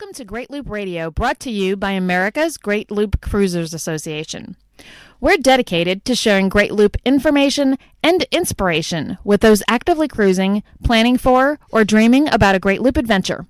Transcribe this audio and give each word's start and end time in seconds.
Welcome 0.00 0.14
to 0.14 0.24
Great 0.24 0.48
Loop 0.48 0.70
Radio, 0.70 1.10
brought 1.10 1.40
to 1.40 1.50
you 1.50 1.76
by 1.76 1.90
America's 1.90 2.56
Great 2.56 2.88
Loop 2.88 3.20
Cruisers 3.20 3.74
Association. 3.74 4.54
We're 5.20 5.38
dedicated 5.38 6.04
to 6.04 6.14
sharing 6.14 6.48
Great 6.48 6.70
Loop 6.70 6.96
information 7.04 7.76
and 8.00 8.22
inspiration 8.30 9.18
with 9.24 9.40
those 9.40 9.60
actively 9.66 10.06
cruising, 10.06 10.62
planning 10.84 11.18
for, 11.18 11.58
or 11.72 11.84
dreaming 11.84 12.28
about 12.28 12.54
a 12.54 12.60
Great 12.60 12.80
Loop 12.80 12.96
adventure. 12.96 13.46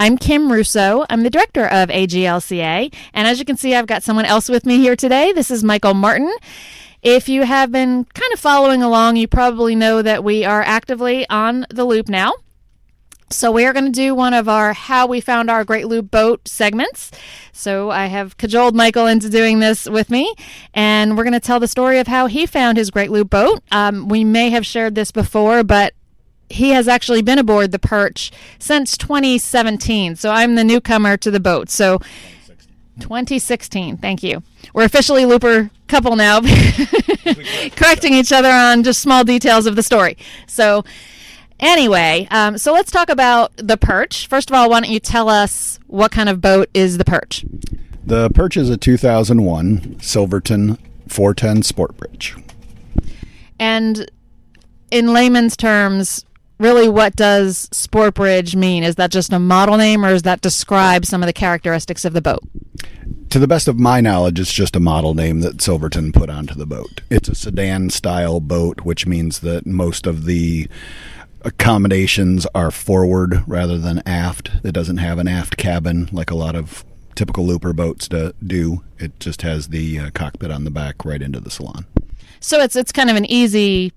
I'm 0.00 0.18
Kim 0.18 0.50
Russo. 0.50 1.06
I'm 1.08 1.22
the 1.22 1.30
director 1.30 1.68
of 1.68 1.88
AGLCA. 1.88 2.92
And 3.14 3.28
as 3.28 3.38
you 3.38 3.44
can 3.44 3.56
see, 3.56 3.72
I've 3.72 3.86
got 3.86 4.02
someone 4.02 4.24
else 4.24 4.48
with 4.48 4.66
me 4.66 4.78
here 4.78 4.96
today. 4.96 5.32
This 5.32 5.52
is 5.52 5.62
Michael 5.62 5.94
Martin. 5.94 6.34
If 7.00 7.28
you 7.28 7.44
have 7.44 7.70
been 7.70 8.06
kind 8.06 8.32
of 8.32 8.40
following 8.40 8.82
along, 8.82 9.18
you 9.18 9.28
probably 9.28 9.76
know 9.76 10.02
that 10.02 10.24
we 10.24 10.44
are 10.44 10.62
actively 10.62 11.28
on 11.30 11.64
the 11.70 11.84
loop 11.84 12.08
now. 12.08 12.32
So 13.28 13.50
we 13.50 13.64
are 13.64 13.72
going 13.72 13.86
to 13.86 13.90
do 13.90 14.14
one 14.14 14.34
of 14.34 14.48
our 14.48 14.72
how 14.72 15.06
we 15.06 15.20
found 15.20 15.50
our 15.50 15.64
Great 15.64 15.88
Loop 15.88 16.10
boat 16.12 16.46
segments. 16.46 17.10
So 17.52 17.90
I 17.90 18.06
have 18.06 18.36
cajoled 18.36 18.76
Michael 18.76 19.06
into 19.06 19.28
doing 19.28 19.58
this 19.58 19.88
with 19.88 20.10
me, 20.10 20.32
and 20.74 21.16
we're 21.16 21.24
going 21.24 21.32
to 21.32 21.40
tell 21.40 21.58
the 21.58 21.66
story 21.66 21.98
of 21.98 22.06
how 22.06 22.26
he 22.26 22.46
found 22.46 22.78
his 22.78 22.90
Great 22.90 23.10
Loop 23.10 23.30
boat. 23.30 23.62
Um, 23.72 24.08
we 24.08 24.22
may 24.22 24.50
have 24.50 24.64
shared 24.64 24.94
this 24.94 25.10
before, 25.10 25.64
but 25.64 25.94
he 26.48 26.70
has 26.70 26.86
actually 26.86 27.20
been 27.20 27.40
aboard 27.40 27.72
the 27.72 27.80
Perch 27.80 28.30
since 28.60 28.96
2017. 28.96 30.14
So 30.14 30.30
I'm 30.30 30.54
the 30.54 30.62
newcomer 30.62 31.16
to 31.16 31.30
the 31.30 31.40
boat. 31.40 31.68
So 31.68 31.98
2016. 33.00 33.96
Thank 33.96 34.22
you. 34.22 34.42
We're 34.72 34.84
officially 34.84 35.24
looper 35.24 35.70
couple 35.88 36.16
now, 36.16 36.40
correcting 37.76 38.14
each 38.14 38.32
other 38.32 38.50
on 38.50 38.82
just 38.82 39.00
small 39.00 39.24
details 39.24 39.66
of 39.66 39.76
the 39.76 39.82
story. 39.82 40.16
So 40.46 40.84
Anyway, 41.58 42.28
um, 42.30 42.58
so 42.58 42.72
let's 42.72 42.90
talk 42.90 43.08
about 43.08 43.52
the 43.56 43.76
Perch. 43.76 44.26
First 44.26 44.50
of 44.50 44.56
all, 44.56 44.68
why 44.68 44.80
don't 44.80 44.90
you 44.90 45.00
tell 45.00 45.28
us 45.28 45.78
what 45.86 46.12
kind 46.12 46.28
of 46.28 46.40
boat 46.40 46.68
is 46.74 46.98
the 46.98 47.04
Perch? 47.04 47.44
The 48.04 48.30
Perch 48.30 48.56
is 48.56 48.68
a 48.68 48.76
2001 48.76 50.00
Silverton 50.00 50.78
410 51.08 51.62
Sport 51.62 51.96
Bridge. 51.96 52.36
And 53.58 54.10
in 54.90 55.12
layman's 55.12 55.56
terms, 55.56 56.24
really 56.58 56.88
what 56.88 57.16
does 57.16 57.68
Sport 57.72 58.14
Bridge 58.14 58.54
mean? 58.54 58.82
Is 58.82 58.96
that 58.96 59.10
just 59.10 59.32
a 59.32 59.38
model 59.38 59.76
name 59.76 60.04
or 60.04 60.10
does 60.10 60.22
that 60.22 60.40
describe 60.40 61.06
some 61.06 61.22
of 61.22 61.26
the 61.26 61.32
characteristics 61.32 62.04
of 62.04 62.12
the 62.12 62.22
boat? 62.22 62.42
To 63.30 63.38
the 63.38 63.48
best 63.48 63.66
of 63.66 63.78
my 63.78 64.00
knowledge, 64.00 64.38
it's 64.38 64.52
just 64.52 64.76
a 64.76 64.80
model 64.80 65.14
name 65.14 65.40
that 65.40 65.60
Silverton 65.60 66.12
put 66.12 66.30
onto 66.30 66.54
the 66.54 66.66
boat. 66.66 67.00
It's 67.10 67.28
a 67.28 67.34
sedan 67.34 67.90
style 67.90 68.40
boat, 68.40 68.82
which 68.82 69.06
means 69.06 69.40
that 69.40 69.66
most 69.66 70.06
of 70.06 70.26
the 70.26 70.68
accommodations 71.46 72.44
are 72.54 72.72
forward 72.72 73.44
rather 73.46 73.78
than 73.78 74.02
aft. 74.04 74.50
It 74.64 74.72
doesn't 74.72 74.98
have 74.98 75.18
an 75.18 75.28
aft 75.28 75.56
cabin 75.56 76.08
like 76.12 76.30
a 76.30 76.34
lot 76.34 76.56
of 76.56 76.84
typical 77.14 77.46
looper 77.46 77.72
boats 77.72 78.08
do. 78.08 78.82
It 78.98 79.18
just 79.20 79.42
has 79.42 79.68
the 79.68 79.98
uh, 79.98 80.10
cockpit 80.10 80.50
on 80.50 80.64
the 80.64 80.70
back 80.70 81.04
right 81.04 81.22
into 81.22 81.40
the 81.40 81.50
salon. 81.50 81.86
So 82.40 82.60
it's 82.60 82.76
it's 82.76 82.92
kind 82.92 83.08
of 83.08 83.16
an 83.16 83.24
easy 83.26 83.92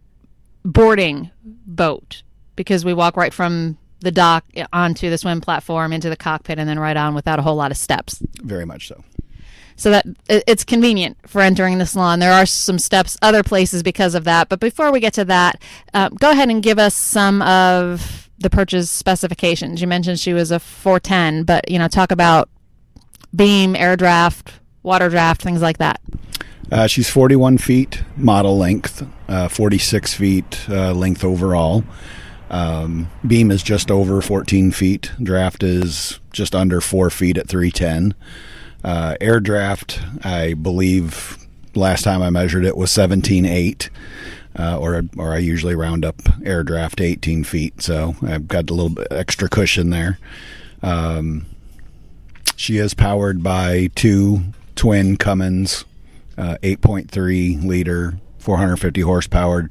boarding 0.64 1.31
boat 1.44 2.22
because 2.56 2.86
we 2.86 2.94
walk 2.94 3.17
right 3.17 3.33
from 3.33 3.78
the 4.02 4.11
dock 4.11 4.45
onto 4.72 5.09
the 5.09 5.17
swim 5.17 5.41
platform 5.41 5.91
into 5.91 6.09
the 6.09 6.16
cockpit 6.16 6.58
and 6.58 6.69
then 6.69 6.80
right 6.80 6.95
on 6.95 7.16
without 7.16 7.39
a 7.39 7.41
whole 7.41 7.56
lot 7.56 7.72
of 7.72 7.78
steps. 7.78 8.22
Very 8.41 8.66
much 8.66 8.88
so 8.88 9.03
so 9.80 9.91
that 9.91 10.05
it's 10.27 10.66
convenient 10.66 11.17
for 11.25 11.39
entering 11.39 11.77
the 11.77 11.85
salon. 11.85 12.19
There 12.19 12.33
are 12.33 12.45
some 12.45 12.77
steps 12.77 13.17
other 13.22 13.44
places 13.44 13.81
because 13.81 14.13
of 14.13 14.25
that. 14.25 14.49
But 14.49 14.59
before 14.59 14.91
we 14.91 14.99
get 14.99 15.13
to 15.13 15.25
that, 15.25 15.61
uh, 15.94 16.09
go 16.09 16.31
ahead 16.31 16.49
and 16.49 16.61
give 16.61 16.77
us 16.77 16.94
some 16.94 17.41
of 17.44 18.30
the 18.39 18.50
Perch's 18.50 18.91
specifications. 18.91 19.79
You 19.79 19.88
mentioned 19.88 20.19
she 20.19 20.34
was 20.34 20.51
a 20.51 20.59
410, 20.59 21.44
but 21.44 21.72
you 21.72 21.79
know, 21.79 21.88
talk 21.88 22.12
about 22.12 22.50
beam, 23.34 23.73
air 23.73 23.95
draft, 23.95 24.59
water 24.84 25.07
draft, 25.07 25.41
things 25.41 25.62
like 25.62 25.78
that. 25.78 26.01
Uh, 26.69 26.85
she's 26.85 27.09
41 27.09 27.57
feet 27.57 28.03
model 28.18 28.57
length, 28.57 29.07
uh, 29.29 29.47
46 29.47 30.13
feet 30.13 30.66
uh, 30.69 30.91
length 30.91 31.23
overall. 31.23 31.85
Um, 32.50 33.09
beam 33.25 33.50
is 33.50 33.63
just 33.63 33.89
over 33.89 34.22
14 34.22 34.72
feet. 34.72 35.12
Draft 35.23 35.63
is 35.63 36.19
just 36.34 36.53
under 36.53 36.81
4 36.81 37.09
feet 37.09 37.38
at 37.38 37.47
310. 37.47 38.13
Uh, 38.84 39.16
air 39.19 39.40
draft, 39.40 40.01
I 40.23 40.53
believe 40.53 41.38
last 41.75 42.03
time 42.03 42.22
I 42.22 42.29
measured 42.29 42.66
it 42.66 42.78
was 42.78 42.91
17.8. 42.91 43.90
Uh, 44.57 44.78
or 44.78 45.03
or 45.16 45.31
I 45.31 45.38
usually 45.38 45.75
round 45.75 46.03
up 46.03 46.22
air 46.44 46.63
draft 46.63 47.00
18 47.00 47.44
feet, 47.44 47.81
so 47.81 48.16
I've 48.23 48.47
got 48.47 48.69
a 48.69 48.73
little 48.73 48.89
bit 48.89 49.07
extra 49.12 49.47
cushion 49.47 49.91
there. 49.91 50.18
Um, 50.81 51.45
she 52.56 52.78
is 52.78 52.94
powered 52.94 53.44
by 53.44 53.89
two 53.95 54.41
twin 54.75 55.18
Cummins 55.18 55.85
uh, 56.38 56.57
8.3 56.63 57.63
liter, 57.63 58.18
450 58.39 59.01
horsepower 59.01 59.69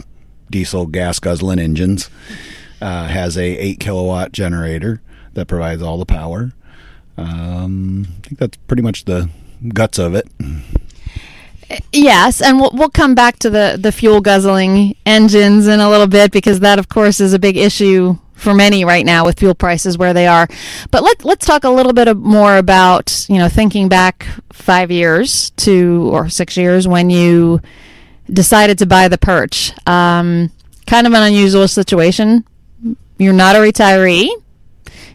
diesel 0.51 0.87
gas 0.87 1.19
guzzling 1.19 1.59
engines. 1.59 2.09
Uh, 2.81 3.09
has 3.09 3.37
a 3.37 3.43
8 3.59 3.81
kilowatt 3.81 4.31
generator 4.31 5.01
that 5.35 5.49
provides 5.49 5.83
all 5.83 5.99
the 5.99 6.07
power. 6.07 6.53
Um, 7.19 8.07
I 8.07 8.29
think 8.29 8.39
that's 8.39 8.57
pretty 8.57 8.83
much 8.83 9.05
the 9.05 9.29
guts 9.75 9.99
of 9.99 10.15
it. 10.15 10.29
Yes, 11.93 12.41
and 12.41 12.59
we'll 12.59 12.71
we'll 12.73 12.89
come 12.89 13.15
back 13.15 13.39
to 13.41 13.51
the 13.51 13.77
the 13.79 13.93
fuel 13.93 14.21
guzzling 14.21 14.97
engines 15.05 15.67
in 15.67 15.81
a 15.81 15.91
little 15.91 16.07
bit 16.07 16.33
because 16.33 16.61
that, 16.61 16.79
of 16.79 16.89
course, 16.89 17.21
is 17.21 17.35
a 17.35 17.39
big 17.39 17.57
issue 17.57 18.17
for 18.35 18.55
many 18.55 18.85
right 18.85 19.05
now 19.05 19.25
with 19.25 19.39
fuel 19.39 19.55
prices 19.55 19.99
where 19.99 20.15
they 20.15 20.27
are. 20.27 20.49
But 20.91 21.03
let 21.03 21.25
let's 21.25 21.45
talk 21.45 21.65
a 21.65 21.71
little 21.71 21.93
bit 21.93 22.17
more 22.17 22.57
about 22.57 23.27
you 23.29 23.37
know 23.37 23.49
thinking 23.49 23.89
back 23.89 24.27
five 24.53 24.91
years 24.91 25.51
to 25.57 26.09
or 26.13 26.29
six 26.31 26.57
years 26.57 26.89
when 26.89 27.11
you 27.11 27.61
decided 28.33 28.79
to 28.79 28.87
buy 28.87 29.09
the 29.09 29.19
Perch. 29.19 29.73
Um, 29.87 30.51
kind 30.87 31.07
of 31.07 31.13
an 31.13 31.23
unusual 31.23 31.69
situation. 31.69 32.45
You're 33.19 33.33
not 33.33 33.57
a 33.57 33.59
retiree. 33.59 34.31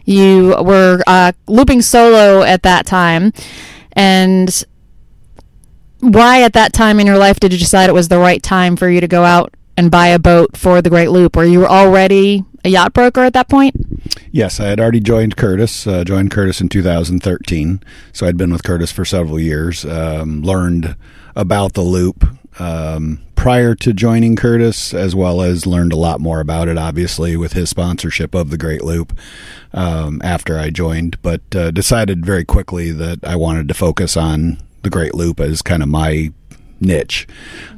You 0.04 0.56
were 0.60 1.02
uh, 1.06 1.32
looping 1.46 1.82
solo 1.82 2.42
at 2.42 2.62
that 2.62 2.86
time, 2.86 3.32
and 3.92 4.64
why 6.00 6.42
at 6.42 6.52
that 6.52 6.72
time 6.72 7.00
in 7.00 7.06
your 7.06 7.18
life 7.18 7.40
did 7.40 7.52
you 7.52 7.58
decide 7.58 7.88
it 7.88 7.94
was 7.94 8.08
the 8.08 8.18
right 8.18 8.42
time 8.42 8.76
for 8.76 8.88
you 8.88 9.00
to 9.00 9.08
go 9.08 9.24
out 9.24 9.54
and 9.76 9.90
buy 9.90 10.08
a 10.08 10.18
boat 10.18 10.56
for 10.56 10.82
the 10.82 10.90
Great 10.90 11.08
Loop? 11.08 11.36
Were 11.36 11.44
you 11.44 11.66
already 11.66 12.44
a 12.64 12.68
yacht 12.68 12.92
broker 12.92 13.22
at 13.22 13.32
that 13.32 13.48
point? 13.48 13.74
Yes, 14.30 14.60
I 14.60 14.66
had 14.66 14.80
already 14.80 15.00
joined 15.00 15.36
Curtis. 15.36 15.86
Uh, 15.86 16.04
joined 16.04 16.30
Curtis 16.30 16.60
in 16.60 16.68
2013, 16.68 17.82
so 18.12 18.26
I'd 18.26 18.36
been 18.36 18.52
with 18.52 18.64
Curtis 18.64 18.92
for 18.92 19.04
several 19.04 19.38
years. 19.38 19.84
Um, 19.84 20.42
learned 20.42 20.96
about 21.36 21.74
the 21.74 21.82
loop 21.82 22.24
um, 22.58 23.20
prior 23.34 23.74
to 23.74 23.92
joining 23.92 24.36
Curtis, 24.36 24.94
as 24.94 25.14
well 25.14 25.42
as 25.42 25.66
learned 25.66 25.92
a 25.92 25.96
lot 25.96 26.20
more 26.20 26.40
about 26.40 26.68
it, 26.68 26.78
obviously, 26.78 27.36
with 27.36 27.52
his 27.52 27.68
sponsorship 27.68 28.34
of 28.34 28.50
the 28.50 28.58
Great 28.58 28.82
Loop 28.82 29.16
um, 29.72 30.20
after 30.24 30.58
I 30.58 30.70
joined. 30.70 31.20
But 31.22 31.42
uh, 31.54 31.70
decided 31.70 32.24
very 32.24 32.44
quickly 32.44 32.90
that 32.92 33.24
I 33.24 33.36
wanted 33.36 33.68
to 33.68 33.74
focus 33.74 34.16
on 34.16 34.58
the 34.82 34.90
Great 34.90 35.14
Loop 35.14 35.40
as 35.40 35.62
kind 35.62 35.82
of 35.82 35.88
my 35.88 36.32
niche. 36.80 37.26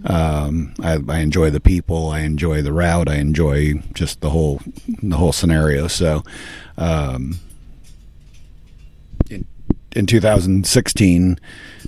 Um, 0.04 0.75
I, 0.82 0.98
I, 1.08 1.19
enjoy 1.19 1.50
the 1.50 1.60
people, 1.60 2.10
I 2.10 2.20
enjoy 2.20 2.62
the 2.62 2.72
route, 2.72 3.08
I 3.08 3.16
enjoy 3.16 3.75
just 3.94 4.20
the 4.20 4.31
whole 4.31 4.60
the 5.03 5.16
whole 5.16 5.32
scenario. 5.32 5.88
So, 5.88 6.22
um, 6.76 7.38
in, 9.31 9.47
in 9.94 10.06
2016, 10.06 11.38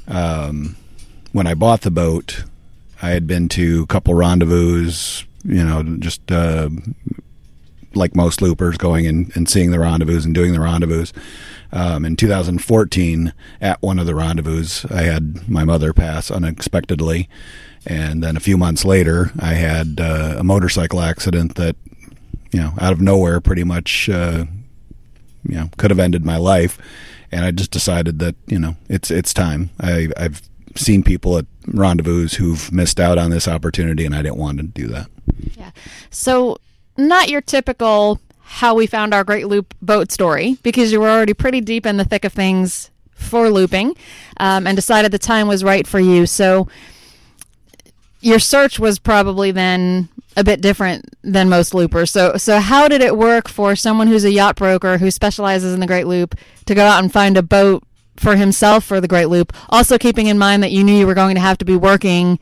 um, 0.06 0.76
when 1.32 1.46
I 1.46 1.54
bought 1.54 1.82
the 1.82 1.90
boat, 1.90 2.44
I 3.00 3.10
had 3.10 3.26
been 3.26 3.48
to 3.50 3.82
a 3.82 3.86
couple 3.86 4.14
rendezvous, 4.14 4.90
you 5.44 5.64
know, 5.64 5.82
just 5.98 6.30
uh, 6.32 6.68
like 7.94 8.16
most 8.16 8.42
loopers, 8.42 8.76
going 8.76 9.06
and, 9.06 9.34
and 9.36 9.48
seeing 9.48 9.70
the 9.70 9.78
rendezvous 9.78 10.24
and 10.24 10.34
doing 10.34 10.52
the 10.52 10.60
rendezvous. 10.60 11.06
Um, 11.72 12.04
in 12.04 12.16
2014, 12.16 13.32
at 13.60 13.82
one 13.82 13.98
of 13.98 14.06
the 14.06 14.14
rendezvous, 14.14 14.88
I 14.90 15.02
had 15.02 15.48
my 15.48 15.64
mother 15.64 15.92
pass 15.92 16.30
unexpectedly. 16.30 17.28
And 17.86 18.22
then 18.22 18.36
a 18.36 18.40
few 18.40 18.56
months 18.56 18.84
later, 18.84 19.30
I 19.38 19.54
had 19.54 20.00
uh, 20.00 20.36
a 20.38 20.44
motorcycle 20.44 21.00
accident 21.00 21.54
that, 21.54 21.76
you 22.52 22.60
know, 22.60 22.72
out 22.80 22.92
of 22.92 23.00
nowhere 23.00 23.40
pretty 23.40 23.64
much, 23.64 24.08
uh, 24.08 24.46
you 25.44 25.54
know, 25.54 25.70
could 25.76 25.90
have 25.90 26.00
ended 26.00 26.24
my 26.24 26.36
life. 26.36 26.78
And 27.30 27.44
I 27.44 27.50
just 27.50 27.70
decided 27.70 28.18
that, 28.18 28.34
you 28.46 28.58
know, 28.58 28.76
it's 28.88 29.10
it's 29.10 29.34
time. 29.34 29.70
I, 29.80 30.08
I've 30.16 30.42
seen 30.74 31.02
people 31.02 31.38
at 31.38 31.46
rendezvous 31.74 32.28
who've 32.28 32.70
missed 32.72 33.00
out 33.00 33.18
on 33.18 33.30
this 33.30 33.48
opportunity, 33.48 34.04
and 34.04 34.14
I 34.14 34.22
didn't 34.22 34.38
want 34.38 34.58
to 34.58 34.64
do 34.64 34.86
that. 34.88 35.08
Yeah. 35.56 35.70
So, 36.10 36.58
not 36.96 37.28
your 37.28 37.40
typical 37.40 38.20
how 38.42 38.74
we 38.74 38.86
found 38.86 39.12
our 39.12 39.24
great 39.24 39.46
loop 39.46 39.74
boat 39.82 40.10
story 40.10 40.56
because 40.62 40.90
you 40.90 41.00
were 41.00 41.10
already 41.10 41.34
pretty 41.34 41.60
deep 41.60 41.84
in 41.84 41.98
the 41.98 42.04
thick 42.04 42.24
of 42.24 42.32
things 42.32 42.90
for 43.12 43.50
looping 43.50 43.94
um, 44.38 44.66
and 44.66 44.74
decided 44.74 45.12
the 45.12 45.18
time 45.18 45.46
was 45.48 45.62
right 45.62 45.86
for 45.86 46.00
you. 46.00 46.26
So, 46.26 46.68
your 48.20 48.38
search 48.38 48.78
was 48.78 48.98
probably 48.98 49.50
then 49.50 50.08
a 50.36 50.44
bit 50.44 50.60
different 50.60 51.04
than 51.22 51.48
most 51.48 51.74
loopers. 51.74 52.10
So, 52.10 52.36
so 52.36 52.60
how 52.60 52.88
did 52.88 53.00
it 53.00 53.16
work 53.16 53.48
for 53.48 53.74
someone 53.74 54.06
who's 54.06 54.24
a 54.24 54.30
yacht 54.30 54.56
broker 54.56 54.98
who 54.98 55.10
specializes 55.10 55.74
in 55.74 55.80
the 55.80 55.86
Great 55.86 56.06
Loop 56.06 56.36
to 56.66 56.74
go 56.74 56.84
out 56.84 57.02
and 57.02 57.12
find 57.12 57.36
a 57.36 57.42
boat 57.42 57.82
for 58.18 58.36
himself 58.36 58.84
for 58.84 59.00
the 59.00 59.08
Great 59.08 59.26
Loop? 59.26 59.52
Also, 59.68 59.98
keeping 59.98 60.26
in 60.26 60.38
mind 60.38 60.62
that 60.62 60.72
you 60.72 60.84
knew 60.84 60.94
you 60.94 61.06
were 61.06 61.14
going 61.14 61.34
to 61.34 61.40
have 61.40 61.58
to 61.58 61.64
be 61.64 61.76
working 61.76 62.38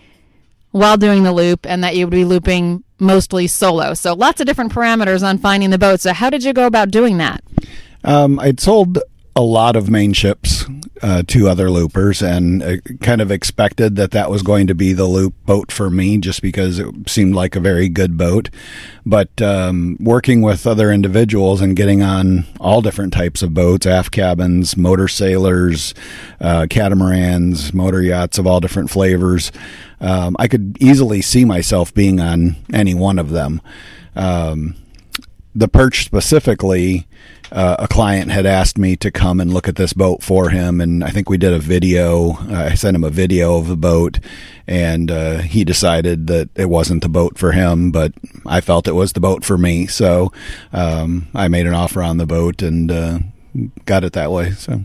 while 0.71 0.97
doing 0.97 1.23
the 1.23 1.33
loop 1.33 1.67
and 1.67 1.83
that 1.83 1.97
you 1.97 2.07
would 2.07 2.13
be 2.13 2.25
looping 2.25 2.85
mostly 2.99 3.47
solo. 3.47 3.95
So, 3.95 4.15
lots 4.15 4.41
of 4.41 4.47
different 4.47 4.73
parameters 4.73 5.27
on 5.27 5.39
finding 5.39 5.71
the 5.71 5.79
boat. 5.79 6.01
So, 6.01 6.13
how 6.13 6.31
did 6.31 6.45
you 6.45 6.53
go 6.53 6.67
about 6.67 6.91
doing 6.91 7.19
that? 7.19 7.43
Um, 8.05 8.39
I'd 8.39 8.61
sold 8.61 8.99
a 9.37 9.43
lot 9.43 9.77
of 9.77 9.91
Mainships 9.91 10.65
uh, 11.03 11.23
to 11.27 11.47
other 11.47 11.71
loopers 11.71 12.23
and 12.23 12.63
uh, 12.63 12.77
kind 13.03 13.21
of 13.21 13.31
expected 13.31 13.95
that 13.97 14.13
that 14.13 14.31
was 14.31 14.43
going 14.43 14.67
to 14.67 14.75
be 14.75 14.95
the 14.95 15.05
loop 15.05 15.35
boat 15.45 15.71
for 15.71 15.91
me 15.91 16.17
just 16.17 16.41
because 16.41 16.79
it 16.79 16.89
seemed 17.07 17.35
like 17.35 17.55
a 17.55 17.61
very 17.61 17.91
good 17.91 18.17
boat. 18.17 18.49
But 19.05 19.43
um, 19.43 19.99
working 20.01 20.41
with 20.41 20.67
other 20.67 20.91
individuals 20.91 21.61
and 21.61 21.77
getting 21.77 22.03
on 22.03 22.47
all 22.59 22.81
different 22.81 23.13
types 23.13 23.43
of 23.43 23.53
boats, 23.53 23.85
aft 23.85 24.11
cabins, 24.11 24.75
motor 24.75 25.07
sailors, 25.07 25.93
uh, 26.41 26.67
catamarans, 26.71 27.75
motor 27.75 28.01
yachts 28.01 28.39
of 28.39 28.47
all 28.47 28.61
different 28.61 28.89
flavors, 28.89 29.53
um, 30.01 30.35
I 30.39 30.49
could 30.49 30.79
easily 30.81 31.21
see 31.21 31.45
myself 31.45 31.93
being 31.93 32.21
on 32.21 32.57
any 32.73 32.95
one 32.95 33.19
of 33.19 33.31
them. 33.31 33.61
Um, 34.15 34.77
the 35.55 35.69
perch 35.69 36.05
specifically, 36.05 37.07
uh, 37.53 37.77
a 37.79 37.89
client 37.89 38.31
had 38.31 38.47
asked 38.47 38.79
me 38.79 38.97
to 38.97 39.11
come 39.11 39.41
and 39.41 39.53
look 39.53 39.69
at 39.69 39.77
this 39.77 39.93
boat 39.93 40.23
for 40.23 40.51
him, 40.51 40.81
and 40.81 41.05
I 41.05 41.11
think 41.11 41.29
we 41.29 41.39
did 41.39 41.53
a 41.53 41.59
video. 41.59 42.33
Uh, 42.33 42.69
I 42.71 42.75
sent 42.75 42.97
him 42.97 43.05
a 43.05 43.11
video 43.11 43.57
of 43.59 43.69
the 43.69 43.77
boat, 43.77 44.19
and 44.67 45.11
uh, 45.11 45.39
he 45.39 45.65
decided 45.65 46.27
that 46.27 46.51
it 46.55 46.69
wasn't 46.69 47.03
the 47.03 47.09
boat 47.09 47.39
for 47.39 47.53
him, 47.53 47.91
but 47.91 48.13
I 48.45 48.61
felt 48.61 48.89
it 48.89 48.93
was 48.93 49.13
the 49.13 49.21
boat 49.21 49.45
for 49.45 49.57
me. 49.57 49.87
So 49.87 50.33
um, 50.73 51.29
I 51.35 51.49
made 51.49 51.67
an 51.67 51.75
offer 51.75 52.03
on 52.03 52.17
the 52.17 52.27
boat 52.27 52.63
and 52.63 52.91
uh, 52.91 53.19
got 53.85 54.05
it 54.05 54.13
that 54.15 54.33
way. 54.33 54.53
So. 54.53 54.83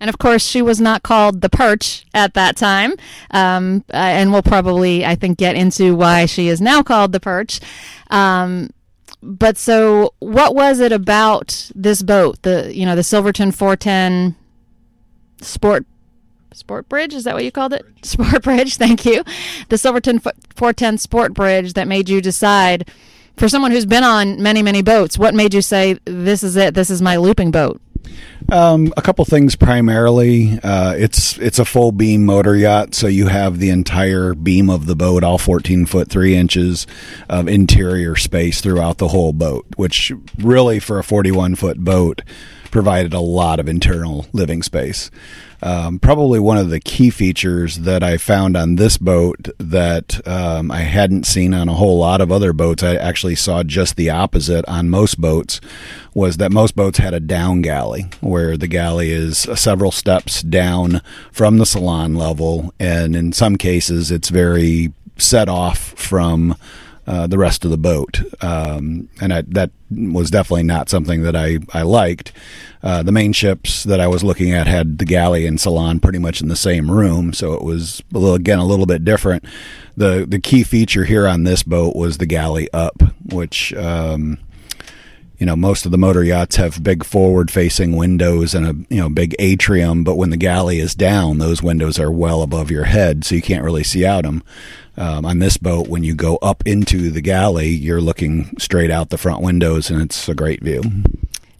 And 0.00 0.08
of 0.08 0.18
course, 0.18 0.46
she 0.46 0.62
was 0.62 0.80
not 0.80 1.02
called 1.02 1.40
the 1.40 1.48
Perch 1.48 2.06
at 2.14 2.34
that 2.34 2.56
time. 2.56 2.92
Um, 3.32 3.84
uh, 3.92 3.96
and 3.96 4.32
we'll 4.32 4.42
probably, 4.42 5.04
I 5.04 5.16
think, 5.16 5.38
get 5.38 5.56
into 5.56 5.96
why 5.96 6.26
she 6.26 6.48
is 6.48 6.60
now 6.60 6.82
called 6.82 7.12
the 7.12 7.20
Perch. 7.20 7.60
Um, 8.10 8.70
but 9.22 9.56
so 9.56 10.14
what 10.20 10.54
was 10.54 10.80
it 10.80 10.92
about 10.92 11.70
this 11.74 12.02
boat 12.02 12.40
the 12.42 12.74
you 12.74 12.86
know 12.86 12.96
the 12.96 13.02
silverton 13.02 13.50
410 13.52 14.36
sport 15.40 15.86
sport 16.52 16.88
bridge? 16.88 17.14
Is 17.14 17.24
that 17.24 17.34
what 17.34 17.44
you 17.44 17.52
called 17.52 17.72
it? 17.72 17.84
Sport 18.02 18.42
bridge. 18.42 18.76
Thank 18.78 19.04
you. 19.04 19.22
The 19.68 19.78
silverton 19.78 20.18
410 20.18 20.98
sport 20.98 21.34
bridge 21.34 21.74
that 21.74 21.88
made 21.88 22.08
you 22.08 22.20
decide 22.20 22.88
for 23.36 23.48
someone 23.48 23.70
who's 23.70 23.86
been 23.86 24.02
on 24.02 24.42
many 24.42 24.62
many 24.62 24.82
boats 24.82 25.16
what 25.16 25.32
made 25.32 25.54
you 25.54 25.62
say 25.62 25.96
this 26.06 26.42
is 26.42 26.56
it 26.56 26.74
this 26.74 26.90
is 26.90 27.00
my 27.00 27.16
looping 27.16 27.52
boat 27.52 27.80
um, 28.50 28.92
a 28.96 29.02
couple 29.02 29.24
things 29.24 29.56
primarily. 29.56 30.58
Uh, 30.62 30.94
it's 30.96 31.38
it's 31.38 31.58
a 31.58 31.64
full 31.64 31.92
beam 31.92 32.24
motor 32.24 32.56
yacht, 32.56 32.94
so 32.94 33.06
you 33.06 33.28
have 33.28 33.58
the 33.58 33.70
entire 33.70 34.34
beam 34.34 34.70
of 34.70 34.86
the 34.86 34.96
boat, 34.96 35.22
all 35.22 35.38
14 35.38 35.86
foot 35.86 36.08
3 36.08 36.34
inches 36.34 36.86
of 37.28 37.48
interior 37.48 38.16
space 38.16 38.60
throughout 38.60 38.98
the 38.98 39.08
whole 39.08 39.32
boat, 39.32 39.66
which 39.76 40.12
really 40.38 40.78
for 40.78 40.98
a 40.98 41.04
41 41.04 41.56
foot 41.56 41.78
boat 41.78 42.22
provided 42.70 43.12
a 43.14 43.20
lot 43.20 43.60
of 43.60 43.68
internal 43.68 44.26
living 44.32 44.62
space. 44.62 45.10
Um, 45.60 45.98
probably 45.98 46.38
one 46.38 46.56
of 46.56 46.70
the 46.70 46.78
key 46.78 47.10
features 47.10 47.78
that 47.78 48.02
I 48.02 48.16
found 48.16 48.56
on 48.56 48.76
this 48.76 48.96
boat 48.96 49.48
that 49.58 50.26
um, 50.26 50.70
I 50.70 50.82
hadn't 50.82 51.26
seen 51.26 51.52
on 51.52 51.68
a 51.68 51.74
whole 51.74 51.98
lot 51.98 52.20
of 52.20 52.30
other 52.30 52.52
boats, 52.52 52.84
I 52.84 52.94
actually 52.94 53.34
saw 53.34 53.64
just 53.64 53.96
the 53.96 54.10
opposite 54.10 54.64
on 54.68 54.88
most 54.88 55.20
boats, 55.20 55.60
was 56.14 56.36
that 56.36 56.52
most 56.52 56.76
boats 56.76 56.98
had 56.98 57.12
a 57.12 57.20
down 57.20 57.60
galley, 57.60 58.06
where 58.20 58.56
the 58.56 58.68
galley 58.68 59.10
is 59.10 59.38
several 59.56 59.90
steps 59.90 60.42
down 60.42 61.00
from 61.32 61.58
the 61.58 61.66
salon 61.66 62.14
level, 62.14 62.72
and 62.78 63.16
in 63.16 63.32
some 63.32 63.56
cases 63.56 64.12
it's 64.12 64.28
very 64.28 64.92
set 65.16 65.48
off 65.48 65.78
from 65.78 66.54
uh, 67.08 67.26
the 67.26 67.38
rest 67.38 67.64
of 67.64 67.70
the 67.70 67.78
boat. 67.78 68.20
Um, 68.42 69.08
and 69.18 69.32
I, 69.32 69.40
that 69.48 69.70
was 69.90 70.30
definitely 70.30 70.64
not 70.64 70.90
something 70.90 71.22
that 71.22 71.34
I, 71.34 71.58
I 71.72 71.80
liked. 71.80 72.32
Uh, 72.82 73.02
the 73.02 73.12
Mainships 73.12 73.84
that 73.84 73.98
I 73.98 74.06
was 74.06 74.22
looking 74.22 74.52
at 74.52 74.66
had 74.66 74.98
the 74.98 75.06
galley 75.06 75.46
and 75.46 75.58
salon 75.58 76.00
pretty 76.00 76.18
much 76.18 76.42
in 76.42 76.48
the 76.48 76.54
same 76.54 76.90
room, 76.90 77.32
so 77.32 77.54
it 77.54 77.62
was 77.62 78.02
a 78.14 78.18
little, 78.18 78.34
again 78.34 78.58
a 78.58 78.66
little 78.66 78.84
bit 78.84 79.06
different. 79.06 79.46
the 79.96 80.26
The 80.28 80.38
key 80.38 80.62
feature 80.64 81.04
here 81.04 81.26
on 81.26 81.44
this 81.44 81.62
boat 81.62 81.96
was 81.96 82.18
the 82.18 82.26
galley 82.26 82.68
up, 82.74 83.02
which 83.24 83.72
um, 83.72 84.38
you 85.38 85.46
know 85.46 85.56
most 85.56 85.86
of 85.86 85.92
the 85.92 85.98
motor 85.98 86.22
yachts 86.22 86.56
have 86.56 86.82
big 86.82 87.04
forward 87.04 87.50
facing 87.50 87.96
windows 87.96 88.54
and 88.54 88.66
a 88.66 88.94
you 88.94 89.00
know 89.00 89.08
big 89.08 89.34
atrium 89.38 90.04
but 90.04 90.16
when 90.16 90.30
the 90.30 90.36
galley 90.36 90.78
is 90.78 90.94
down 90.94 91.38
those 91.38 91.62
windows 91.62 91.98
are 91.98 92.10
well 92.10 92.42
above 92.42 92.70
your 92.70 92.84
head 92.84 93.24
so 93.24 93.34
you 93.34 93.42
can't 93.42 93.64
really 93.64 93.84
see 93.84 94.04
out 94.04 94.24
them 94.24 94.42
um, 94.98 95.24
on 95.24 95.38
this 95.38 95.56
boat 95.56 95.88
when 95.88 96.04
you 96.04 96.14
go 96.14 96.36
up 96.36 96.62
into 96.66 97.10
the 97.10 97.20
galley 97.20 97.68
you're 97.68 98.00
looking 98.00 98.54
straight 98.58 98.90
out 98.90 99.10
the 99.10 99.18
front 99.18 99.42
windows 99.42 99.90
and 99.90 100.02
it's 100.02 100.28
a 100.28 100.34
great 100.34 100.62
view 100.62 100.82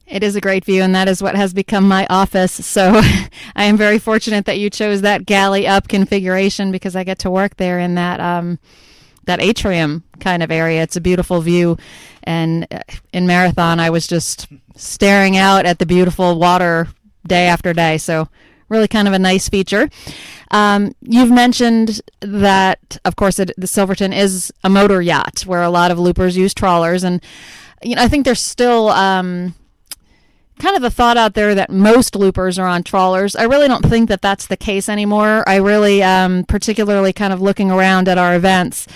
it 0.09 0.23
is 0.23 0.37
a 0.37 0.41
great 0.41 0.65
view, 0.65 0.83
and 0.83 0.95
that 0.95 1.07
is 1.07 1.23
what 1.23 1.37
has 1.37 1.53
become 1.53 1.87
my 1.87 2.07
office. 2.09 2.65
So 2.65 2.95
I 3.57 3.65
am 3.65 3.77
very 3.77 3.99
fortunate 3.99 4.47
that 4.47 4.59
you 4.59 4.71
chose 4.71 5.03
that 5.03 5.27
galley 5.27 5.67
up 5.67 5.89
configuration 5.89 6.73
because 6.73 6.97
I 6.97 7.05
get 7.05 7.19
to 7.21 7.31
work 7.31 7.57
there 7.57 7.79
in 7.79 7.95
that 7.97 8.19
um, 8.21 8.59
that 9.25 9.43
atrium 9.43 10.05
kind 10.21 10.43
of 10.43 10.51
area. 10.51 10.83
It's 10.83 10.97
a 10.97 11.01
beautiful 11.03 11.43
view, 11.43 11.77
and 12.25 12.67
uh, 12.71 12.81
in 13.13 13.27
marathon, 13.27 13.81
I 13.81 13.91
was 13.91 14.07
just 14.07 14.49
staring 14.77 15.37
out 15.37 15.67
at 15.67 15.79
the 15.79 15.87
beautiful 15.87 16.39
water 16.39 16.89
day 17.27 17.47
after 17.47 17.75
day. 17.75 17.99
So 17.99 18.29
really, 18.69 18.89
kind 18.89 19.09
of 19.09 19.15
a 19.15 19.19
nice 19.19 19.49
feature. 19.49 19.89
Um, 20.51 20.95
you've 21.03 21.31
mentioned 21.31 22.01
that, 22.21 22.99
of 23.05 23.17
course, 23.17 23.39
it, 23.39 23.53
the 23.57 23.67
Silverton 23.67 24.13
is 24.13 24.53
a 24.65 24.71
motor 24.71 25.03
yacht 25.03 25.43
where 25.43 25.63
a 25.63 25.71
lot 25.71 25.91
of 25.91 25.99
loopers 25.99 26.37
use 26.37 26.55
trawlers, 26.55 27.05
and 27.05 27.23
you 27.83 27.95
know 27.97 28.03
I 28.03 28.09
think 28.09 28.25
there's 28.25 28.41
still. 28.41 28.89
Um, 28.89 29.55
kind 30.59 30.77
of 30.77 30.83
a 30.83 30.91
thought 30.91 31.17
out 31.17 31.35
there 31.35 31.55
that 31.55 31.71
most 31.71 32.17
loopers 32.17 32.59
are 32.59 32.67
on 32.67 32.83
trawlers. 32.83 33.37
I 33.37 33.45
really 33.45 33.69
don't 33.69 33.85
think 33.85 34.09
that 34.09 34.23
that's 34.23 34.49
the 34.49 34.57
case 34.57 34.89
anymore. 34.89 35.49
I 35.49 35.57
really, 35.57 36.03
um, 36.03 36.45
particularly 36.45 37.13
kind 37.13 37.33
of 37.33 37.41
looking 37.41 37.71
around 37.71 38.09
at 38.09 38.19
our 38.19 38.35
events, 38.35 38.89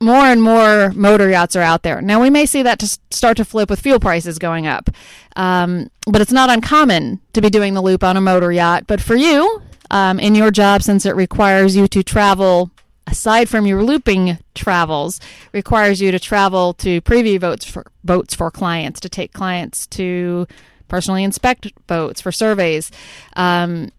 more 0.00 0.24
and 0.24 0.42
more 0.42 0.92
motor 0.92 1.28
yachts 1.28 1.56
are 1.56 1.62
out 1.62 1.82
there. 1.82 2.00
Now, 2.00 2.20
we 2.20 2.30
may 2.30 2.46
see 2.46 2.62
that 2.62 2.78
to 2.80 2.86
start 3.10 3.36
to 3.38 3.44
flip 3.44 3.70
with 3.70 3.80
fuel 3.80 3.98
prices 4.00 4.38
going 4.38 4.66
up, 4.66 4.90
um, 5.36 5.90
but 6.06 6.20
it's 6.20 6.32
not 6.32 6.50
uncommon 6.50 7.20
to 7.32 7.40
be 7.40 7.50
doing 7.50 7.74
the 7.74 7.82
loop 7.82 8.04
on 8.04 8.16
a 8.16 8.20
motor 8.20 8.52
yacht. 8.52 8.86
But 8.86 9.00
for 9.00 9.16
you, 9.16 9.62
um, 9.90 10.20
in 10.20 10.34
your 10.34 10.50
job, 10.50 10.82
since 10.82 11.04
it 11.06 11.16
requires 11.16 11.74
you 11.74 11.88
to 11.88 12.02
travel 12.02 12.70
aside 13.06 13.48
from 13.48 13.66
your 13.66 13.82
looping 13.82 14.38
travels, 14.54 15.20
requires 15.52 16.00
you 16.00 16.12
to 16.12 16.18
travel 16.18 16.74
to 16.74 17.00
preview 17.00 17.40
boats 17.40 17.64
for 17.64 17.86
boats 18.04 18.34
for 18.34 18.50
clients, 18.50 19.00
to 19.00 19.08
take 19.08 19.32
clients 19.32 19.86
to 19.86 20.46
personally 20.88 21.24
inspect 21.24 21.72
boats 21.86 22.20
for 22.20 22.30
surveys. 22.30 22.90
Um, 23.34 23.90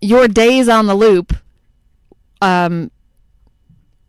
your 0.00 0.28
days 0.28 0.68
on 0.68 0.86
the 0.86 0.94
loop 0.94 1.34
um, 2.40 2.90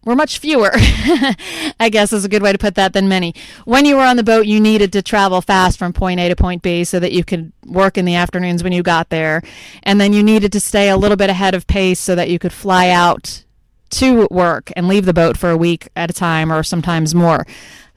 were 0.05 0.15
much 0.15 0.39
fewer, 0.39 0.71
I 0.75 1.89
guess 1.91 2.13
is 2.13 2.23
a 2.23 2.29
good 2.29 2.41
way 2.41 2.51
to 2.51 2.57
put 2.57 2.75
that, 2.75 2.93
than 2.93 3.09
many. 3.09 3.35
When 3.65 3.85
you 3.85 3.95
were 3.95 4.03
on 4.03 4.17
the 4.17 4.23
boat, 4.23 4.45
you 4.45 4.59
needed 4.59 4.93
to 4.93 5.01
travel 5.01 5.41
fast 5.41 5.77
from 5.77 5.93
point 5.93 6.19
A 6.19 6.29
to 6.29 6.35
point 6.35 6.61
B 6.61 6.83
so 6.83 6.99
that 6.99 7.11
you 7.11 7.23
could 7.23 7.51
work 7.65 7.97
in 7.97 8.05
the 8.05 8.15
afternoons 8.15 8.63
when 8.63 8.71
you 8.71 8.81
got 8.81 9.09
there. 9.09 9.41
And 9.83 9.99
then 9.99 10.13
you 10.13 10.23
needed 10.23 10.51
to 10.53 10.59
stay 10.59 10.89
a 10.89 10.97
little 10.97 11.17
bit 11.17 11.29
ahead 11.29 11.53
of 11.53 11.67
pace 11.67 11.99
so 11.99 12.15
that 12.15 12.29
you 12.29 12.39
could 12.39 12.53
fly 12.53 12.89
out 12.89 13.43
to 13.91 14.27
work 14.31 14.71
and 14.75 14.87
leave 14.87 15.05
the 15.05 15.13
boat 15.13 15.35
for 15.35 15.49
a 15.49 15.57
week 15.57 15.89
at 15.95 16.09
a 16.09 16.13
time 16.13 16.51
or 16.51 16.63
sometimes 16.63 17.13
more. 17.13 17.45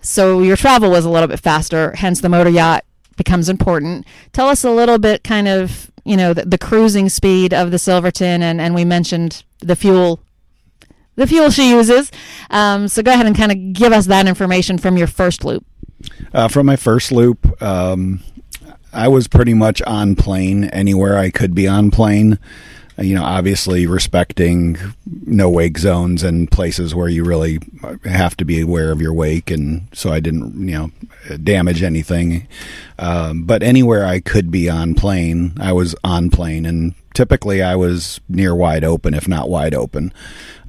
So 0.00 0.42
your 0.42 0.56
travel 0.56 0.90
was 0.90 1.04
a 1.04 1.10
little 1.10 1.28
bit 1.28 1.40
faster, 1.40 1.92
hence 1.92 2.20
the 2.20 2.28
motor 2.28 2.50
yacht 2.50 2.84
becomes 3.16 3.48
important. 3.48 4.06
Tell 4.32 4.48
us 4.48 4.64
a 4.64 4.70
little 4.70 4.98
bit 4.98 5.22
kind 5.22 5.46
of, 5.46 5.90
you 6.04 6.16
know, 6.16 6.34
the, 6.34 6.44
the 6.44 6.58
cruising 6.58 7.08
speed 7.08 7.54
of 7.54 7.70
the 7.70 7.78
Silverton 7.78 8.42
and, 8.42 8.60
and 8.60 8.74
we 8.74 8.84
mentioned 8.84 9.44
the 9.60 9.76
fuel 9.76 10.20
the 11.16 11.26
fuel 11.26 11.50
she 11.50 11.70
uses. 11.70 12.10
Um, 12.50 12.88
so 12.88 13.02
go 13.02 13.12
ahead 13.12 13.26
and 13.26 13.36
kind 13.36 13.52
of 13.52 13.72
give 13.72 13.92
us 13.92 14.06
that 14.06 14.26
information 14.26 14.78
from 14.78 14.96
your 14.96 15.06
first 15.06 15.44
loop. 15.44 15.64
Uh, 16.32 16.48
from 16.48 16.66
my 16.66 16.76
first 16.76 17.12
loop, 17.12 17.62
um, 17.62 18.20
I 18.92 19.08
was 19.08 19.28
pretty 19.28 19.54
much 19.54 19.80
on 19.82 20.16
plane 20.16 20.64
anywhere 20.64 21.16
I 21.16 21.30
could 21.30 21.54
be 21.54 21.66
on 21.68 21.90
plane 21.90 22.38
you 22.98 23.14
know, 23.14 23.24
obviously 23.24 23.86
respecting 23.86 24.78
no 25.06 25.48
wake 25.48 25.78
zones 25.78 26.22
and 26.22 26.50
places 26.50 26.94
where 26.94 27.08
you 27.08 27.24
really 27.24 27.58
have 28.04 28.36
to 28.38 28.44
be 28.44 28.60
aware 28.60 28.92
of 28.92 29.00
your 29.00 29.12
wake, 29.12 29.50
and 29.50 29.88
so 29.92 30.12
I 30.12 30.20
didn't, 30.20 30.68
you 30.68 30.78
know, 30.78 30.90
damage 31.38 31.82
anything. 31.82 32.46
Um, 32.98 33.44
but 33.44 33.62
anywhere 33.62 34.06
I 34.06 34.20
could 34.20 34.50
be 34.50 34.68
on 34.68 34.94
plane, 34.94 35.54
I 35.58 35.72
was 35.72 35.94
on 36.04 36.30
plane 36.30 36.66
and 36.66 36.94
typically 37.14 37.62
I 37.62 37.76
was 37.76 38.20
near 38.28 38.54
wide 38.54 38.84
open, 38.84 39.14
if 39.14 39.28
not 39.28 39.48
wide 39.48 39.74
open. 39.74 40.12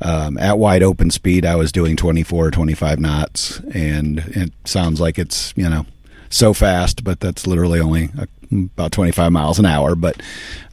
Um, 0.01 0.37
at 0.37 0.57
wide 0.57 0.83
open 0.83 1.11
speed, 1.11 1.45
I 1.45 1.55
was 1.55 1.71
doing 1.71 1.95
24, 1.95 2.51
25 2.51 2.99
knots, 2.99 3.59
and 3.73 4.19
it 4.19 4.51
sounds 4.65 4.99
like 4.99 5.17
it's 5.17 5.53
you 5.55 5.69
know 5.69 5.85
so 6.29 6.53
fast, 6.53 7.03
but 7.03 7.19
that's 7.19 7.47
literally 7.47 7.79
only 7.79 8.09
a, 8.17 8.27
about 8.51 8.91
25 8.91 9.31
miles 9.31 9.59
an 9.59 9.65
hour. 9.65 9.95
But 9.95 10.21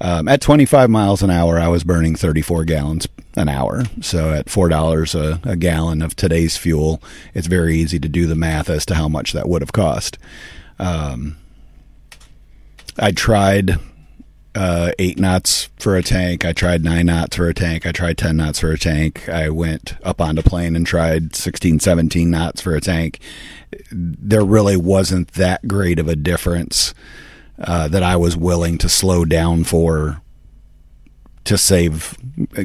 um, 0.00 0.28
at 0.28 0.40
25 0.40 0.90
miles 0.90 1.22
an 1.22 1.30
hour, 1.30 1.58
I 1.58 1.68
was 1.68 1.84
burning 1.84 2.16
34 2.16 2.64
gallons 2.64 3.08
an 3.36 3.48
hour. 3.48 3.84
So 4.00 4.32
at 4.32 4.50
four 4.50 4.68
dollars 4.68 5.14
a, 5.14 5.40
gallon 5.58 6.02
of 6.02 6.16
today's 6.16 6.56
fuel, 6.56 7.02
it's 7.34 7.46
very 7.46 7.76
easy 7.76 7.98
to 7.98 8.08
do 8.08 8.26
the 8.26 8.34
math 8.34 8.70
as 8.70 8.86
to 8.86 8.94
how 8.94 9.08
much 9.08 9.32
that 9.32 9.48
would 9.48 9.62
have 9.62 9.72
cost. 9.72 10.18
Um, 10.78 11.36
I 12.98 13.12
tried 13.12 13.78
uh, 14.54 14.92
eight 14.98 15.18
knots 15.18 15.68
for 15.78 15.96
a 15.96 16.02
tank. 16.02 16.44
I 16.44 16.52
tried 16.52 16.82
nine 16.82 17.06
knots 17.06 17.36
for 17.36 17.48
a 17.48 17.54
tank. 17.54 17.86
I 17.86 17.92
tried 17.92 18.18
10 18.18 18.36
knots 18.36 18.60
for 18.60 18.72
a 18.72 18.78
tank. 18.78 19.28
I 19.28 19.48
went 19.48 19.94
up 20.02 20.20
onto 20.20 20.42
plane 20.42 20.74
and 20.74 20.86
tried 20.86 21.36
16, 21.36 21.80
17 21.80 22.30
knots 22.30 22.60
for 22.60 22.74
a 22.74 22.80
tank. 22.80 23.20
There 23.92 24.44
really 24.44 24.76
wasn't 24.76 25.32
that 25.34 25.68
great 25.68 25.98
of 25.98 26.08
a 26.08 26.16
difference 26.16 26.94
uh, 27.60 27.88
that 27.88 28.02
I 28.02 28.16
was 28.16 28.36
willing 28.36 28.78
to 28.78 28.88
slow 28.88 29.24
down 29.24 29.64
for 29.64 30.20
to 31.44 31.58
save 31.58 32.16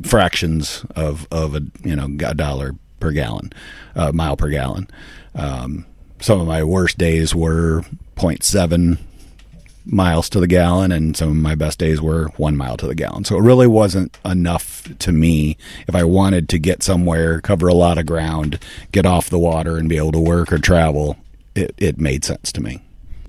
fractions 0.04 0.86
of, 0.96 1.28
of 1.32 1.56
a, 1.56 1.62
you 1.84 1.96
know, 1.96 2.06
a 2.25 2.34
dollar 2.34 2.75
per 3.00 3.12
gallon, 3.12 3.52
uh, 3.96 4.12
mile 4.12 4.38
per 4.38 4.50
gallon. 4.50 4.88
Um, 5.34 5.86
some 6.20 6.40
of 6.40 6.48
my 6.48 6.64
worst 6.64 6.98
days 6.98 7.36
were 7.36 7.84
0.7 8.16 9.00
miles 9.86 10.30
to 10.30 10.40
the 10.40 10.48
gallon, 10.48 10.92
and 10.92 11.16
some 11.16 11.30
of 11.30 11.36
my 11.36 11.56
best 11.56 11.80
days 11.80 12.02
were 12.02 12.28
one 12.38 12.58
mile 12.58 12.78
to 12.78 12.88
the 12.88 12.96
gallon. 12.96 13.24
So 13.24 13.38
it 13.38 13.42
really 13.42 13.68
wasn't 13.68 14.18
enough 14.25 14.88
to 15.00 15.12
me 15.12 15.58
if 15.88 15.96
I 15.96 16.04
wanted 16.04 16.50
to 16.50 16.60
get 16.60 16.84
somewhere, 16.84 17.42
cover 17.42 17.68
a 17.68 17.74
lot 17.74 17.98
of 17.98 18.06
ground, 18.06 18.60
get 18.92 19.06
off 19.06 19.30
the 19.30 19.40
water, 19.40 19.78
and 19.78 19.90
be 19.90 19.98
able 19.98 20.14
to 20.14 20.20
work 20.20 20.52
or 20.52 20.58
travel. 20.58 21.18
It, 21.54 21.74
it 21.78 22.00
made 22.00 22.25
sense 22.25 22.52
to 22.54 22.62
me. 22.62 22.82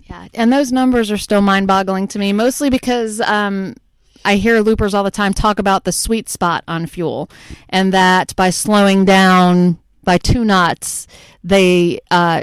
Yeah, 0.08 0.28
and 0.34 0.52
those 0.52 0.70
numbers 0.72 1.10
are 1.10 1.18
still 1.18 1.40
mind 1.40 1.66
boggling 1.66 2.06
to 2.08 2.18
me, 2.18 2.32
mostly 2.32 2.70
because 2.70 3.20
um, 3.20 3.74
I 4.24 4.36
hear 4.36 4.60
loopers 4.60 4.94
all 4.94 5.04
the 5.04 5.10
time 5.10 5.34
talk 5.34 5.58
about 5.58 5.84
the 5.84 5.92
sweet 5.92 6.28
spot 6.28 6.64
on 6.68 6.86
fuel, 6.86 7.28
and 7.68 7.92
that 7.92 8.34
by 8.36 8.50
slowing 8.50 9.04
down 9.04 9.78
by 10.04 10.18
two 10.18 10.44
knots, 10.44 11.06
they 11.42 12.00
uh, 12.10 12.42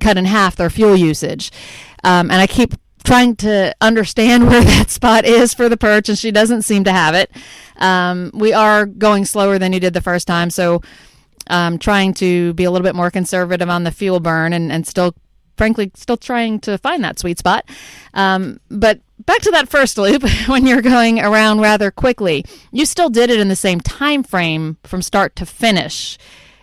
cut 0.00 0.16
in 0.16 0.24
half 0.24 0.56
their 0.56 0.70
fuel 0.70 0.96
usage. 0.96 1.52
Um, 2.02 2.30
and 2.30 2.40
I 2.40 2.46
keep 2.46 2.74
trying 3.04 3.36
to 3.36 3.74
understand 3.80 4.46
where 4.48 4.62
that 4.62 4.90
spot 4.90 5.24
is 5.24 5.54
for 5.54 5.68
the 5.68 5.76
perch, 5.76 6.08
and 6.08 6.18
she 6.18 6.30
doesn't 6.30 6.62
seem 6.62 6.84
to 6.84 6.92
have 6.92 7.14
it. 7.14 7.30
Um, 7.76 8.30
we 8.34 8.52
are 8.52 8.86
going 8.86 9.24
slower 9.24 9.58
than 9.58 9.72
you 9.72 9.80
did 9.80 9.94
the 9.94 10.00
first 10.00 10.26
time, 10.26 10.50
so 10.50 10.82
um, 11.48 11.78
trying 11.78 12.14
to 12.14 12.54
be 12.54 12.64
a 12.64 12.70
little 12.70 12.84
bit 12.84 12.94
more 12.94 13.10
conservative 13.10 13.68
on 13.68 13.84
the 13.84 13.90
fuel 13.90 14.20
burn 14.20 14.52
and, 14.52 14.70
and 14.72 14.86
still, 14.86 15.14
frankly, 15.60 15.90
still 15.94 16.16
trying 16.16 16.58
to 16.58 16.78
find 16.78 17.04
that 17.04 17.18
sweet 17.18 17.38
spot. 17.38 17.66
Um, 18.14 18.60
but 18.70 18.98
back 19.26 19.40
to 19.42 19.50
that 19.50 19.68
first 19.68 19.98
loop, 19.98 20.22
when 20.46 20.64
you're 20.64 20.80
going 20.80 21.20
around 21.20 21.60
rather 21.60 21.90
quickly, 21.90 22.46
you 22.72 22.86
still 22.86 23.10
did 23.10 23.28
it 23.28 23.38
in 23.38 23.48
the 23.48 23.56
same 23.56 23.78
time 23.78 24.22
frame 24.22 24.78
from 24.84 25.02
start 25.02 25.36
to 25.36 25.44
finish 25.44 26.16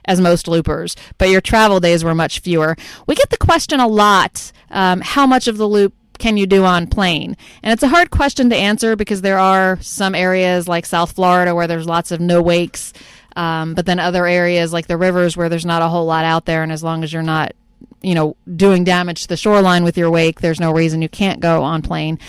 as 0.05 0.19
most 0.19 0.47
loopers, 0.47 0.95
but 1.19 1.29
your 1.29 1.41
travel 1.41 1.79
days 1.79 2.03
were 2.03 2.15
much 2.15 2.39
fewer. 2.39 2.75
We 3.05 3.13
get 3.13 3.29
the 3.29 3.37
question 3.37 3.79
a 3.79 3.87
lot 3.87 4.51
um, 4.71 5.01
how 5.01 5.27
much 5.27 5.47
of 5.47 5.57
the 5.57 5.67
loop 5.67 5.93
can 6.17 6.35
you 6.35 6.47
do 6.47 6.65
on 6.65 6.87
plane? 6.87 7.37
And 7.61 7.71
it's 7.71 7.83
a 7.83 7.89
hard 7.89 8.09
question 8.09 8.49
to 8.49 8.55
answer 8.55 8.95
because 8.95 9.21
there 9.21 9.37
are 9.37 9.77
some 9.79 10.15
areas 10.15 10.67
like 10.67 10.87
South 10.87 11.11
Florida 11.11 11.53
where 11.53 11.67
there's 11.67 11.85
lots 11.85 12.11
of 12.11 12.19
no 12.19 12.41
wakes, 12.41 12.93
um, 13.35 13.75
but 13.75 13.85
then 13.85 13.99
other 13.99 14.25
areas 14.25 14.73
like 14.73 14.87
the 14.87 14.97
rivers 14.97 15.37
where 15.37 15.49
there's 15.49 15.67
not 15.67 15.83
a 15.83 15.87
whole 15.87 16.07
lot 16.07 16.25
out 16.25 16.45
there, 16.45 16.63
and 16.63 16.71
as 16.71 16.83
long 16.83 17.03
as 17.03 17.13
you're 17.13 17.21
not 17.21 17.53
you 18.01 18.15
know 18.15 18.35
doing 18.55 18.83
damage 18.83 19.23
to 19.23 19.27
the 19.27 19.37
shoreline 19.37 19.83
with 19.83 19.97
your 19.97 20.09
wake 20.09 20.41
there's 20.41 20.59
no 20.59 20.71
reason 20.71 21.01
you 21.01 21.09
can't 21.09 21.39
go 21.39 21.63
on 21.63 21.81
plane 21.81 22.19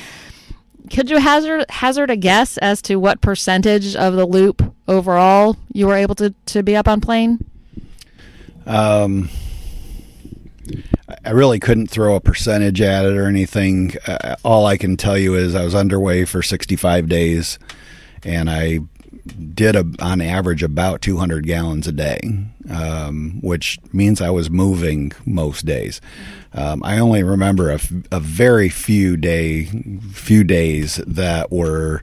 could 0.90 1.10
you 1.10 1.18
hazard 1.18 1.64
hazard 1.68 2.10
a 2.10 2.16
guess 2.16 2.56
as 2.58 2.80
to 2.82 2.96
what 2.96 3.20
percentage 3.20 3.94
of 3.94 4.14
the 4.14 4.26
loop 4.26 4.62
overall 4.86 5.56
you 5.72 5.86
were 5.86 5.96
able 5.96 6.14
to, 6.14 6.34
to 6.46 6.62
be 6.62 6.74
up 6.76 6.88
on 6.88 7.00
plane 7.00 7.38
um, 8.66 9.30
I 11.24 11.30
really 11.30 11.58
couldn't 11.58 11.88
throw 11.88 12.14
a 12.14 12.20
percentage 12.20 12.80
at 12.80 13.06
it 13.06 13.16
or 13.16 13.26
anything. 13.26 13.94
Uh, 14.06 14.36
all 14.44 14.66
I 14.66 14.76
can 14.76 14.96
tell 14.96 15.16
you 15.16 15.34
is 15.34 15.54
I 15.54 15.64
was 15.64 15.74
underway 15.74 16.24
for 16.24 16.42
65 16.42 17.08
days, 17.08 17.58
and 18.24 18.50
I 18.50 18.80
did 19.54 19.76
a, 19.76 19.84
on 20.00 20.20
average 20.20 20.62
about 20.62 21.02
200 21.02 21.46
gallons 21.46 21.86
a 21.86 21.92
day, 21.92 22.20
um, 22.70 23.38
which 23.42 23.78
means 23.92 24.20
I 24.20 24.30
was 24.30 24.50
moving 24.50 25.12
most 25.26 25.64
days. 25.64 26.00
Um, 26.52 26.82
I 26.84 26.98
only 26.98 27.22
remember 27.22 27.70
a, 27.70 27.80
a 28.10 28.20
very 28.20 28.68
few 28.68 29.16
day 29.16 29.64
few 30.12 30.44
days 30.44 30.96
that 31.06 31.52
were, 31.52 32.02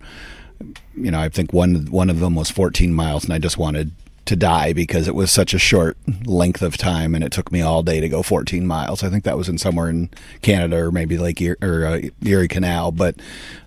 you 0.95 1.11
know, 1.11 1.19
I 1.19 1.29
think 1.29 1.53
one 1.53 1.87
one 1.87 2.09
of 2.09 2.19
them 2.19 2.35
was 2.35 2.49
14 2.49 2.93
miles, 2.93 3.23
and 3.23 3.33
I 3.33 3.39
just 3.39 3.57
wanted 3.57 3.91
to 4.25 4.35
die 4.35 4.73
because 4.73 5.07
it 5.07 5.15
was 5.15 5.31
such 5.31 5.53
a 5.53 5.59
short 5.59 5.97
length 6.25 6.61
of 6.61 6.77
time 6.77 7.13
and 7.13 7.23
it 7.23 7.31
took 7.31 7.51
me 7.51 7.61
all 7.61 7.83
day 7.83 7.99
to 7.99 8.09
go 8.09 8.23
14 8.23 8.65
miles. 8.65 9.03
I 9.03 9.09
think 9.09 9.23
that 9.23 9.37
was 9.37 9.47
in 9.47 9.57
somewhere 9.57 9.89
in 9.89 10.09
Canada 10.41 10.77
or 10.77 10.91
maybe 10.91 11.17
Lake 11.17 11.41
Erie, 11.41 11.57
or 11.61 11.85
uh, 11.85 12.01
Erie 12.23 12.47
Canal, 12.47 12.91
but 12.91 13.15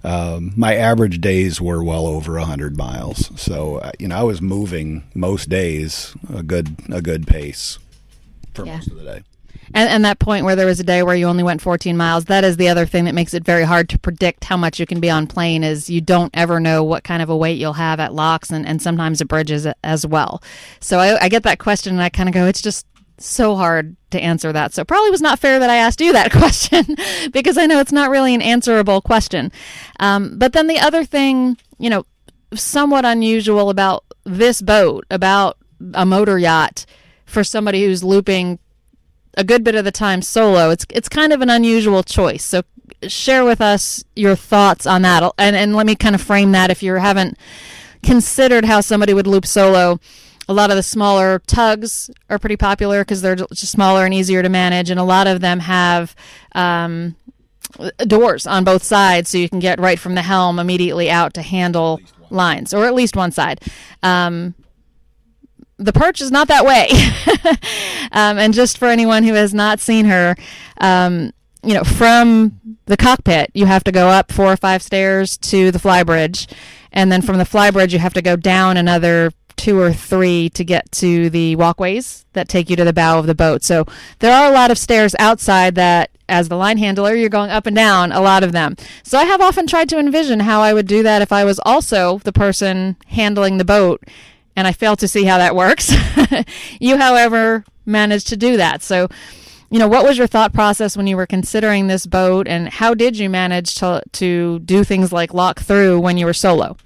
um, 0.02 0.52
my 0.56 0.74
average 0.74 1.20
days 1.20 1.60
were 1.60 1.82
well 1.82 2.06
over 2.06 2.34
100 2.34 2.76
miles. 2.76 3.30
So 3.40 3.76
uh, 3.76 3.92
you 3.98 4.08
know 4.08 4.16
I 4.16 4.22
was 4.24 4.42
moving 4.42 5.04
most 5.14 5.48
days 5.48 6.14
a 6.32 6.42
good 6.42 6.76
a 6.90 7.00
good 7.00 7.26
pace 7.26 7.78
for 8.54 8.66
yeah. 8.66 8.76
most 8.76 8.88
of 8.88 8.96
the 8.96 9.04
day. 9.04 9.22
And, 9.75 9.88
and 9.88 10.04
that 10.04 10.18
point 10.18 10.44
where 10.44 10.56
there 10.56 10.66
was 10.66 10.80
a 10.80 10.84
day 10.84 11.02
where 11.02 11.16
you 11.16 11.26
only 11.26 11.42
went 11.42 11.60
14 11.60 11.96
miles, 11.96 12.26
that 12.26 12.44
is 12.44 12.56
the 12.56 12.68
other 12.68 12.87
thing 12.87 13.04
that 13.04 13.14
makes 13.14 13.34
it 13.34 13.44
very 13.44 13.64
hard 13.64 13.88
to 13.90 13.98
predict 13.98 14.44
how 14.44 14.56
much 14.56 14.80
you 14.80 14.87
can 14.87 15.00
be 15.00 15.10
on 15.10 15.26
plane 15.26 15.64
is 15.64 15.90
you 15.90 16.00
don't 16.00 16.30
ever 16.34 16.60
know 16.60 16.82
what 16.82 17.04
kind 17.04 17.22
of 17.22 17.30
a 17.30 17.37
weight 17.37 17.58
you'll 17.58 17.75
have 17.75 18.00
at 18.00 18.14
locks 18.14 18.50
and, 18.50 18.66
and 18.66 18.80
sometimes 18.80 19.20
at 19.20 19.28
bridges 19.28 19.66
as 19.84 20.06
well. 20.06 20.42
So 20.80 20.98
I, 20.98 21.25
I 21.25 21.28
get 21.28 21.42
that 21.44 21.58
question 21.58 21.94
and 21.94 22.02
I 22.02 22.08
kind 22.08 22.28
of 22.28 22.34
go, 22.34 22.46
it's 22.46 22.62
just 22.62 22.87
so 23.18 23.56
hard 23.56 23.96
to 24.10 24.20
answer 24.20 24.52
that. 24.52 24.72
So 24.72 24.84
probably 24.84 25.10
was 25.10 25.20
not 25.20 25.38
fair 25.38 25.58
that 25.58 25.70
I 25.70 25.76
asked 25.76 26.00
you 26.00 26.12
that 26.12 26.32
question 26.32 26.84
because 27.32 27.58
I 27.58 27.66
know 27.66 27.80
it's 27.80 27.92
not 27.92 28.10
really 28.10 28.34
an 28.34 28.42
answerable 28.42 29.00
question. 29.00 29.52
Um, 30.00 30.38
but 30.38 30.52
then 30.52 30.66
the 30.66 30.78
other 30.78 31.04
thing, 31.04 31.56
you 31.78 31.90
know, 31.90 32.04
somewhat 32.54 33.04
unusual 33.04 33.70
about 33.70 34.04
this 34.25 34.62
boat, 34.62 35.04
about 35.10 35.58
a 35.94 36.06
motor 36.06 36.38
yacht 36.38 36.87
for 37.26 37.44
somebody 37.44 37.84
who's 37.84 38.02
looping 38.02 38.58
a 39.38 39.45
good 39.45 39.64
bit 39.64 39.76
of 39.76 39.85
the 39.85 39.92
time 39.92 40.21
solo. 40.21 40.71
It's 40.71 40.85
it's 40.90 41.09
kind 41.09 41.33
of 41.33 41.40
an 41.40 41.49
unusual 41.49 42.02
choice. 42.02 42.45
So 42.45 42.62
share 43.07 43.45
with 43.45 43.61
us 43.61 44.04
your 44.16 44.35
thoughts 44.35 44.87
on 44.87 45.02
that, 45.02 45.33
and 45.38 45.57
and 45.57 45.75
let 45.75 45.87
me 45.87 45.95
kind 45.95 46.14
of 46.14 46.21
frame 46.21 46.52
that 46.52 46.71
if 46.71 46.83
you 46.83 46.92
haven't 46.95 47.38
considered 48.02 48.64
how 48.64 48.80
somebody 48.83 49.14
would 49.14 49.26
loop 49.26 49.47
solo. 49.47 49.99
A 50.50 50.54
lot 50.54 50.71
of 50.71 50.76
the 50.76 50.83
smaller 50.83 51.40
tugs 51.47 52.11
are 52.30 52.38
pretty 52.38 52.57
popular 52.57 53.02
because 53.02 53.21
they're 53.21 53.37
just 53.37 53.71
smaller 53.71 54.04
and 54.07 54.14
easier 54.14 54.42
to 54.42 54.49
manage, 54.49 54.90
and 54.90 54.99
a 54.99 55.04
lot 55.04 55.26
of 55.26 55.40
them 55.40 55.61
have 55.61 56.16
um, 56.52 57.16
doors 58.07 58.47
on 58.47 58.64
both 58.64 58.83
sides, 58.83 59.28
so 59.28 59.37
you 59.37 59.49
can 59.49 59.59
get 59.59 59.78
right 59.78 59.99
from 59.99 60.14
the 60.14 60.23
helm 60.23 60.59
immediately 60.59 61.11
out 61.11 61.35
to 61.35 61.42
handle 61.42 62.00
lines, 62.30 62.73
or 62.73 62.87
at 62.87 62.95
least 62.95 63.14
one 63.14 63.30
side. 63.30 63.61
Um, 64.02 64.54
the 65.78 65.92
perch 65.92 66.20
is 66.20 66.30
not 66.30 66.49
that 66.49 66.64
way. 66.64 66.88
um, 68.12 68.38
and 68.38 68.52
just 68.52 68.78
for 68.78 68.88
anyone 68.88 69.23
who 69.23 69.35
has 69.35 69.54
not 69.54 69.80
seen 69.80 70.04
her, 70.06 70.37
um, 70.80 71.32
you 71.62 71.75
know, 71.75 71.85
from 71.85 72.61
the 72.87 72.97
cockpit, 72.97 73.50
you 73.54 73.66
have 73.66 73.85
to 73.85 73.92
go 73.92 74.08
up 74.08 74.32
four 74.32 74.52
or 74.52 74.56
five 74.56 74.82
stairs 74.82 75.37
to 75.38 75.70
the 75.70 75.78
flybridge. 75.78 76.52
And 76.92 77.12
then 77.12 77.23
from 77.23 77.38
the 77.38 77.44
flybridge, 77.44 77.92
you 77.92 77.99
have 77.99 78.14
to 78.14 78.23
go 78.23 78.37
down 78.37 78.76
another 78.76 79.30
two 79.56 79.78
or 79.78 79.92
three 79.92 80.49
to 80.50 80.64
get 80.64 80.90
to 80.92 81.28
the 81.30 81.56
walkways 81.56 82.25
that 82.32 82.49
take 82.49 82.70
you 82.70 82.76
to 82.76 82.85
the 82.85 82.92
bow 82.92 83.18
of 83.18 83.26
the 83.26 83.35
boat. 83.35 83.64
So 83.64 83.87
there 84.20 84.32
are 84.32 84.50
a 84.50 84.54
lot 84.54 84.70
of 84.70 84.78
stairs 84.78 85.14
outside 85.18 85.75
that, 85.75 86.11
as 86.28 86.49
the 86.49 86.56
line 86.56 86.78
handler, 86.78 87.14
you're 87.14 87.28
going 87.28 87.50
up 87.50 87.66
and 87.66 87.75
down 87.75 88.12
a 88.12 88.20
lot 88.20 88.44
of 88.44 88.52
them. 88.52 88.76
So 89.02 89.18
I 89.18 89.25
have 89.25 89.40
often 89.40 89.66
tried 89.66 89.88
to 89.88 89.99
envision 89.99 90.40
how 90.40 90.61
I 90.61 90.73
would 90.73 90.87
do 90.87 91.02
that 91.02 91.23
if 91.23 91.32
I 91.32 91.44
was 91.44 91.61
also 91.64 92.18
the 92.18 92.32
person 92.32 92.97
handling 93.06 93.58
the 93.58 93.64
boat 93.64 94.02
and 94.58 94.66
I 94.66 94.72
fail 94.72 94.96
to 94.96 95.06
see 95.06 95.22
how 95.22 95.38
that 95.38 95.54
works. 95.54 95.94
you, 96.80 96.96
however, 96.96 97.64
managed 97.86 98.26
to 98.28 98.36
do 98.36 98.56
that. 98.56 98.82
So, 98.82 99.06
you 99.70 99.78
know, 99.78 99.86
what 99.86 100.04
was 100.04 100.18
your 100.18 100.26
thought 100.26 100.52
process 100.52 100.96
when 100.96 101.06
you 101.06 101.16
were 101.16 101.26
considering 101.26 101.86
this 101.86 102.06
boat, 102.06 102.48
and 102.48 102.68
how 102.68 102.92
did 102.92 103.16
you 103.16 103.30
manage 103.30 103.76
to 103.76 104.02
to 104.14 104.58
do 104.58 104.82
things 104.82 105.12
like 105.12 105.32
lock 105.32 105.60
through 105.60 106.00
when 106.00 106.18
you 106.18 106.26
were 106.26 106.34
solo? 106.34 106.76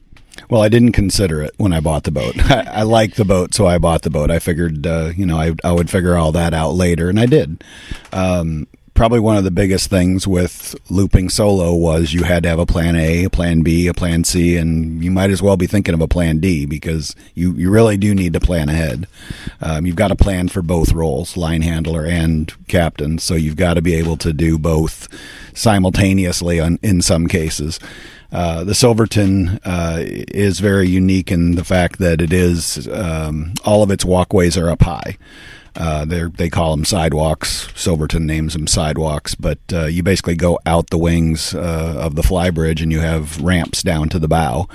Well, 0.51 0.61
I 0.61 0.69
didn't 0.69 0.93
consider 0.93 1.41
it 1.41 1.55
when 1.57 1.73
I 1.73 1.81
bought 1.81 2.05
the 2.05 2.11
boat. 2.11 2.39
I, 2.51 2.61
I 2.61 2.83
like 2.83 3.15
the 3.15 3.25
boat, 3.25 3.55
so 3.55 3.67
I 3.67 3.79
bought 3.79 4.03
the 4.03 4.11
boat. 4.11 4.31
I 4.31 4.39
figured, 4.39 4.87
uh, 4.87 5.13
you 5.17 5.25
know, 5.25 5.39
I, 5.39 5.55
I 5.65 5.73
would 5.73 5.89
figure 5.89 6.15
all 6.15 6.33
that 6.33 6.53
out 6.53 6.73
later, 6.73 7.09
and 7.09 7.19
I 7.19 7.25
did. 7.25 7.65
Um, 8.13 8.67
probably 8.95 9.21
one 9.21 9.37
of 9.37 9.45
the 9.45 9.51
biggest 9.51 9.89
things 9.91 10.27
with 10.27 10.75
looping 10.91 11.29
solo 11.29 11.75
was 11.75 12.13
you 12.13 12.25
had 12.25 12.43
to 12.43 12.49
have 12.49 12.59
a 12.59 12.67
plan 12.67 12.95
A, 12.97 13.25
a 13.25 13.31
plan 13.31 13.63
B, 13.63 13.87
a 13.87 13.95
plan 13.95 14.25
C, 14.25 14.57
and 14.57 15.03
you 15.03 15.11
might 15.11 15.31
as 15.31 15.43
well 15.43 15.57
be 15.57 15.67
thinking 15.67 15.95
of 15.95 16.01
a 16.01 16.09
plan 16.09 16.39
D 16.39 16.67
because 16.67 17.17
you, 17.35 17.53
you 17.53 17.71
really 17.71 17.97
do 17.97 18.15
need 18.15 18.33
to 18.35 18.41
plan 18.41 18.69
ahead. 18.69 19.07
Um, 19.61 19.87
you've 19.87 19.97
got 19.97 20.09
to 20.09 20.17
plan 20.17 20.49
for 20.49 20.63
both 20.63 20.93
roles, 20.93 21.37
line 21.37 21.63
handler 21.63 22.05
and 22.05 22.53
captain, 22.69 23.19
so 23.19 23.35
you've 23.35 23.57
got 23.57 23.75
to 23.75 23.83
be 23.83 23.95
able 23.95 24.17
to 24.19 24.33
do 24.33 24.59
both 24.59 25.09
simultaneously 25.55 26.61
on, 26.61 26.79
in 26.83 27.03
some 27.03 27.27
cases. 27.27 27.81
Uh, 28.31 28.65
the 28.65 28.75
Silverton 28.75 29.61
uh, 29.65 29.99
is 30.01 30.59
very 30.59 30.89
unique 30.89 31.31
in 31.31 31.55
the 31.55 31.65
fact 31.65 31.99
that 31.99 32.23
it 32.23 32.33
is 32.33 32.89
um, 32.89 33.53
all 33.65 33.83
of 33.83 33.91
its 33.91 34.05
walkways 34.05 34.57
are 34.57 34.71
up 34.71 34.83
high. 34.83 35.19
Uh, 35.75 36.05
they 36.05 36.51
call 36.51 36.73
them 36.73 36.85
sidewalks. 36.85 37.69
Silverton 37.75 38.27
names 38.27 38.53
them 38.53 38.67
sidewalks, 38.67 39.35
but 39.35 39.59
uh, 39.73 39.87
you 39.87 40.03
basically 40.03 40.35
go 40.35 40.59
out 40.67 40.91
the 40.91 40.99
wings 40.99 41.55
uh, 41.55 41.97
of 41.99 42.15
the 42.15 42.23
flybridge 42.23 42.83
and 42.83 42.93
you 42.93 43.01
have 43.01 43.41
ramps 43.41 43.83
down 43.83 44.09
to 44.11 44.19
the 44.19 44.29
bow. 44.29 44.69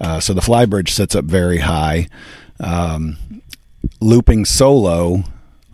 Uh, 0.00 0.18
so 0.18 0.34
the 0.34 0.40
flybridge 0.40 0.88
sits 0.88 1.14
up 1.14 1.24
very 1.24 1.58
high. 1.58 2.08
Um, 2.58 3.16
looping 4.00 4.44
solo, 4.44 5.24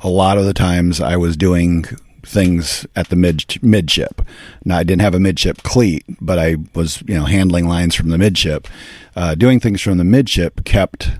a 0.03 0.09
lot 0.09 0.39
of 0.39 0.45
the 0.45 0.55
times 0.55 1.01
I 1.01 1.17
was 1.17 1.37
doing 1.37 1.85
things 2.23 2.87
at 2.97 3.09
the 3.09 3.17
mid 3.17 3.63
midship. 3.63 4.21
Now 4.65 4.79
I 4.79 4.83
didn't 4.83 5.03
have 5.03 5.15
a 5.15 5.21
midship 5.21 5.63
cleat, 5.63 6.05
but 6.21 6.39
I 6.39 6.57
was 6.75 7.03
you 7.07 7.15
know 7.15 7.25
handling 7.25 7.67
lines 7.67 7.95
from 7.95 8.11
the 8.11 8.19
midship. 8.19 8.69
Uh, 9.15 9.35
doing 9.35 9.61
things 9.61 9.81
from 9.81 9.99
the 9.99 10.05
midship 10.05 10.65
kept 10.65 11.11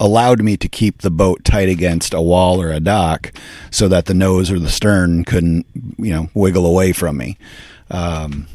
allowed 0.00 0.42
me 0.42 0.56
to 0.56 0.68
keep 0.68 0.98
the 0.98 1.10
boat 1.10 1.44
tight 1.44 1.68
against 1.68 2.14
a 2.14 2.22
wall 2.22 2.60
or 2.60 2.70
a 2.70 2.80
dock, 2.80 3.32
so 3.70 3.88
that 3.88 4.06
the 4.06 4.14
nose 4.14 4.50
or 4.50 4.58
the 4.58 4.68
stern 4.68 5.24
couldn't 5.24 5.66
you 5.98 6.10
know 6.10 6.30
wiggle 6.34 6.66
away 6.66 6.92
from 6.92 7.16
me. 7.16 7.36
Um, 7.90 8.46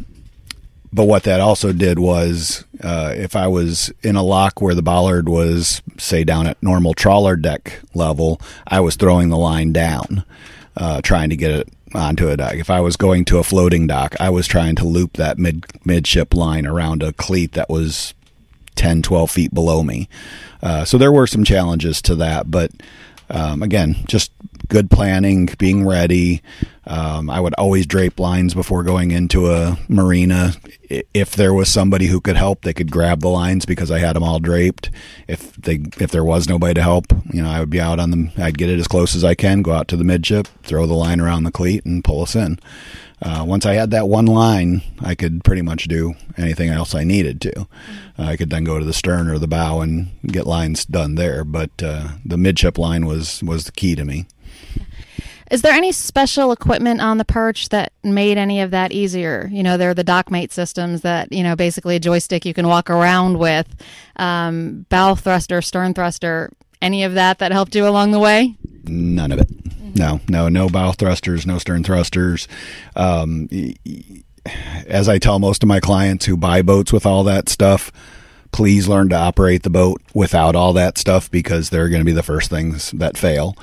but 0.91 1.05
what 1.05 1.23
that 1.23 1.39
also 1.39 1.73
did 1.73 1.97
was, 1.97 2.65
uh, 2.83 3.13
if 3.15 3.35
I 3.35 3.47
was 3.47 3.91
in 4.03 4.15
a 4.15 4.21
lock 4.21 4.61
where 4.61 4.75
the 4.75 4.83
bollard 4.83 5.27
was, 5.27 5.81
say, 5.97 6.23
down 6.23 6.45
at 6.45 6.61
normal 6.61 6.93
trawler 6.93 7.35
deck 7.35 7.79
level, 7.95 8.39
I 8.67 8.79
was 8.79 8.95
throwing 8.95 9.29
the 9.29 9.37
line 9.37 9.73
down 9.73 10.23
uh, 10.77 11.01
trying 11.01 11.29
to 11.29 11.35
get 11.35 11.51
it 11.51 11.69
onto 11.93 12.29
a 12.29 12.37
dock. 12.37 12.55
If 12.55 12.69
I 12.69 12.81
was 12.81 12.95
going 12.95 13.25
to 13.25 13.37
a 13.37 13.43
floating 13.43 13.87
dock, 13.87 14.15
I 14.19 14.29
was 14.29 14.47
trying 14.47 14.75
to 14.77 14.85
loop 14.85 15.13
that 15.13 15.37
mid 15.37 15.65
midship 15.85 16.33
line 16.33 16.65
around 16.65 17.03
a 17.03 17.13
cleat 17.13 17.53
that 17.53 17.69
was 17.69 18.13
10, 18.75 19.01
12 19.03 19.29
feet 19.29 19.53
below 19.53 19.83
me. 19.83 20.09
Uh, 20.63 20.85
so 20.85 20.97
there 20.97 21.11
were 21.11 21.27
some 21.27 21.43
challenges 21.43 22.01
to 22.01 22.15
that, 22.15 22.49
but 22.49 22.71
um, 23.29 23.61
again, 23.61 23.95
just 24.07 24.31
good 24.67 24.89
planning, 24.89 25.49
being 25.57 25.85
ready. 25.85 26.41
Um, 26.85 27.29
I 27.29 27.39
would 27.39 27.53
always 27.55 27.85
drape 27.85 28.19
lines 28.19 28.53
before 28.53 28.83
going 28.83 29.11
into 29.11 29.51
a 29.51 29.77
marina. 29.89 30.53
If 30.89 31.35
there 31.35 31.53
was 31.53 31.69
somebody 31.69 32.07
who 32.07 32.21
could 32.21 32.37
help, 32.37 32.61
they 32.61 32.73
could 32.73 32.91
grab 32.91 33.21
the 33.21 33.29
lines 33.29 33.65
because 33.65 33.91
I 33.91 33.99
had 33.99 34.15
them 34.15 34.23
all 34.23 34.39
draped. 34.39 34.89
If 35.27 35.53
they 35.53 35.81
if 35.99 36.11
there 36.11 36.23
was 36.23 36.47
nobody 36.47 36.75
to 36.75 36.81
help, 36.81 37.05
you 37.31 37.41
know, 37.41 37.49
I 37.49 37.59
would 37.59 37.69
be 37.69 37.81
out 37.81 37.99
on 37.99 38.11
them. 38.11 38.31
I'd 38.37 38.57
get 38.57 38.69
it 38.69 38.79
as 38.79 38.87
close 38.87 39.15
as 39.15 39.23
I 39.23 39.35
can, 39.35 39.61
go 39.61 39.71
out 39.73 39.87
to 39.89 39.97
the 39.97 40.03
midship, 40.03 40.47
throw 40.63 40.85
the 40.85 40.93
line 40.93 41.19
around 41.19 41.43
the 41.43 41.51
cleat, 41.51 41.85
and 41.85 42.03
pull 42.03 42.21
us 42.21 42.35
in. 42.35 42.59
Uh, 43.21 43.45
once 43.47 43.65
I 43.65 43.73
had 43.73 43.91
that 43.91 44.09
one 44.09 44.25
line, 44.25 44.81
I 44.99 45.15
could 45.15 45.43
pretty 45.43 45.61
much 45.61 45.85
do 45.85 46.15
anything 46.37 46.69
else 46.69 46.93
I 46.93 47.03
needed 47.03 47.39
to. 47.41 47.61
Uh, 48.19 48.23
I 48.23 48.37
could 48.37 48.49
then 48.49 48.63
go 48.63 48.79
to 48.79 48.85
the 48.85 48.93
stern 48.93 49.29
or 49.29 49.39
the 49.39 49.47
bow 49.47 49.81
and 49.81 50.09
get 50.27 50.45
lines 50.45 50.85
done 50.85 51.15
there. 51.15 51.43
But 51.43 51.71
uh, 51.81 52.09
the 52.25 52.37
midship 52.37 52.77
line 52.77 53.05
was 53.05 53.41
was 53.43 53.65
the 53.65 53.71
key 53.71 53.95
to 53.95 54.03
me. 54.03 54.25
Is 55.51 55.61
there 55.61 55.73
any 55.73 55.91
special 55.91 56.51
equipment 56.51 56.99
on 56.99 57.19
the 57.19 57.25
perch 57.25 57.69
that 57.69 57.93
made 58.03 58.39
any 58.39 58.61
of 58.61 58.71
that 58.71 58.91
easier? 58.91 59.47
You 59.51 59.61
know, 59.61 59.77
there 59.77 59.91
are 59.91 59.93
the 59.93 60.03
dockmate 60.03 60.51
systems 60.51 61.01
that, 61.01 61.31
you 61.31 61.43
know, 61.43 61.55
basically 61.55 61.95
a 61.95 61.99
joystick 61.99 62.43
you 62.43 62.55
can 62.55 62.67
walk 62.67 62.89
around 62.89 63.37
with, 63.37 63.67
um, 64.15 64.87
bow 64.89 65.13
thruster, 65.13 65.61
stern 65.61 65.93
thruster, 65.93 66.51
any 66.81 67.03
of 67.03 67.13
that 67.13 67.37
that 67.37 67.51
helped 67.51 67.75
you 67.75 67.87
along 67.87 68.11
the 68.11 68.19
way? 68.19 68.55
None 68.85 69.31
of 69.31 69.39
it. 69.39 69.49
No, 69.95 70.21
no, 70.27 70.49
no 70.49 70.69
bow 70.69 70.91
thrusters, 70.91 71.45
no 71.45 71.57
stern 71.59 71.83
thrusters. 71.83 72.47
Um, 72.95 73.47
as 74.87 75.07
I 75.07 75.19
tell 75.19 75.39
most 75.39 75.63
of 75.63 75.69
my 75.69 75.79
clients 75.79 76.25
who 76.25 76.35
buy 76.35 76.61
boats 76.61 76.91
with 76.91 77.05
all 77.05 77.23
that 77.25 77.47
stuff, 77.49 77.91
please 78.51 78.87
learn 78.87 79.09
to 79.09 79.15
operate 79.15 79.63
the 79.63 79.69
boat 79.69 80.01
without 80.13 80.55
all 80.55 80.73
that 80.73 80.97
stuff 80.97 81.29
because 81.29 81.69
they're 81.69 81.89
going 81.89 82.01
to 82.01 82.05
be 82.05 82.11
the 82.11 82.23
first 82.23 82.49
things 82.49 82.91
that 82.91 83.17
fail 83.17 83.55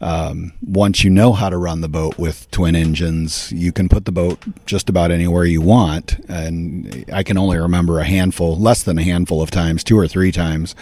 um, 0.00 0.52
once 0.62 1.04
you 1.04 1.10
know 1.10 1.32
how 1.32 1.48
to 1.48 1.56
run 1.56 1.80
the 1.80 1.88
boat 1.88 2.18
with 2.18 2.50
twin 2.50 2.76
engines, 2.76 3.50
you 3.52 3.72
can 3.72 3.88
put 3.88 4.04
the 4.04 4.12
boat 4.12 4.38
just 4.66 4.90
about 4.90 5.10
anywhere 5.10 5.44
you 5.44 5.62
want. 5.62 6.18
And 6.28 7.04
I 7.12 7.22
can 7.22 7.38
only 7.38 7.56
remember 7.56 7.98
a 7.98 8.04
handful, 8.04 8.58
less 8.58 8.82
than 8.82 8.98
a 8.98 9.02
handful 9.02 9.40
of 9.40 9.50
times, 9.50 9.82
two 9.82 9.98
or 9.98 10.06
three 10.06 10.32
times, 10.32 10.74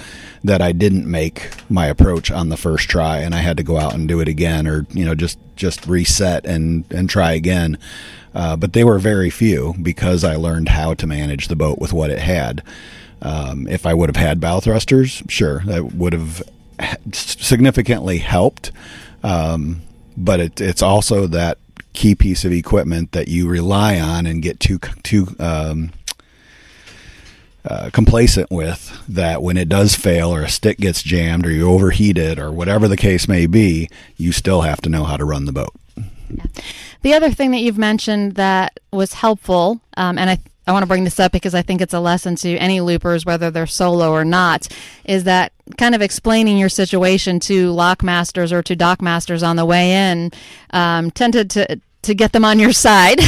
that 0.43 0.61
I 0.61 0.73
didn't 0.73 1.09
make 1.09 1.51
my 1.71 1.87
approach 1.87 2.31
on 2.31 2.49
the 2.49 2.57
first 2.57 2.89
try, 2.89 3.19
and 3.19 3.35
I 3.35 3.39
had 3.39 3.57
to 3.59 3.63
go 3.63 3.79
out 3.79 3.95
and 3.95 4.09
do 4.09 4.21
it 4.21 4.29
again, 4.29 4.67
or 4.67 4.87
you 4.91 5.05
know, 5.05 5.15
just 5.15 5.39
just 5.55 5.87
reset 5.87 6.45
and 6.45 6.85
and 6.91 7.09
try 7.09 7.33
again. 7.33 7.79
Uh, 8.35 8.57
but 8.57 8.73
they 8.73 8.83
were 8.83 8.99
very 8.99 9.31
few 9.31 9.75
because 9.81 10.25
I 10.25 10.35
learned 10.35 10.71
how 10.71 10.95
to 10.95 11.07
manage 11.07 11.47
the 11.47 11.55
boat 11.55 11.79
with 11.79 11.93
what 11.93 12.11
it 12.11 12.19
had. 12.19 12.65
Um, 13.23 13.69
if 13.69 13.87
I 13.87 13.95
would 13.95 14.09
have 14.09 14.23
had 14.23 14.41
bow 14.41 14.59
thrusters, 14.59 15.23
sure, 15.29 15.61
that 15.67 15.95
would 15.95 16.13
have 16.13 16.43
significantly 17.13 18.19
helped. 18.19 18.73
Um, 19.25 19.81
but 20.17 20.39
it, 20.39 20.61
it's 20.61 20.83
also 20.83 21.27
that 21.29 21.59
key 21.95 22.15
piece 22.15 22.45
of 22.45 22.53
equipment 22.53 23.13
that 23.13 23.27
you 23.29 23.49
rely 23.49 23.99
on 23.99 24.27
and 24.27 24.43
get 24.43 24.61
too 24.61 24.79
too 25.03 25.35
um, 25.39 25.91
uh, 27.65 27.89
complacent 27.93 28.51
with 28.51 29.03
that 29.09 29.43
when 29.43 29.57
it 29.57 29.69
does 29.69 29.95
fail 29.95 30.33
or 30.33 30.43
a 30.43 30.49
stick 30.49 30.77
gets 30.79 31.03
jammed 31.03 31.47
or 31.47 31.51
you 31.51 31.69
overheat 31.69 32.19
it 32.19 32.39
or 32.39 32.53
whatever 32.53 32.87
the 32.87 32.97
case 32.97 33.27
may 33.27 33.47
be, 33.47 33.89
you 34.17 34.33
still 34.33 34.61
have 34.61 34.83
to 34.83 34.91
know 34.91 35.05
how 35.05 35.17
to 35.17 35.25
run 35.25 35.47
the 35.47 35.53
boat. 35.53 35.73
Yeah. 36.31 36.45
The 37.03 37.15
other 37.15 37.31
thing 37.31 37.53
that 37.53 37.61
you've 37.61 37.79
mentioned 37.79 38.35
that 38.35 38.81
was 38.93 39.15
helpful, 39.15 39.81
um, 39.97 40.19
and 40.19 40.29
I 40.29 40.39
I 40.67 40.73
want 40.73 40.83
to 40.83 40.87
bring 40.87 41.05
this 41.05 41.21
up 41.21 41.33
because 41.33 41.55
I 41.55 41.63
think 41.63 41.81
it's 41.81 41.95
a 41.95 42.01
lesson 42.01 42.37
to 42.37 42.57
any 42.57 42.81
loopers, 42.81 43.27
whether 43.27 43.51
they're 43.51 43.67
solo 43.67 44.11
or 44.11 44.25
not, 44.25 44.69
is 45.05 45.25
that 45.25 45.53
kind 45.79 45.95
of 45.95 46.03
explaining 46.03 46.59
your 46.59 46.69
situation 46.69 47.41
to 47.41 47.71
lock 47.71 48.03
masters 48.03 48.53
or 48.53 48.63
to 48.63 48.77
dock 48.77 49.03
masters 49.03 49.43
on 49.43 49.57
the 49.57 49.65
way 49.65 49.93
in 49.93 50.31
um, 50.71 51.11
tended 51.11 51.51
to 51.51 51.81
to 52.05 52.15
get 52.15 52.33
them 52.33 52.45
on 52.45 52.59
your 52.59 52.73
side. 52.73 53.19